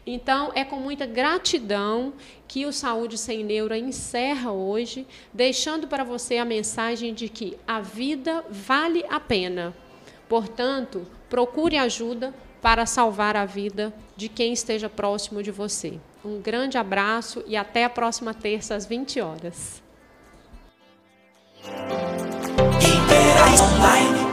[0.07, 2.13] Então, é com muita gratidão
[2.49, 7.81] que o Saúde Sem Neura encerra hoje, deixando para você a mensagem de que a
[7.81, 9.75] vida vale a pena.
[10.29, 15.99] Portanto, procure ajuda para salvar a vida de quem esteja próximo de você.
[16.25, 19.83] Um grande abraço e até a próxima terça às 20 horas.
[23.59, 24.30] light.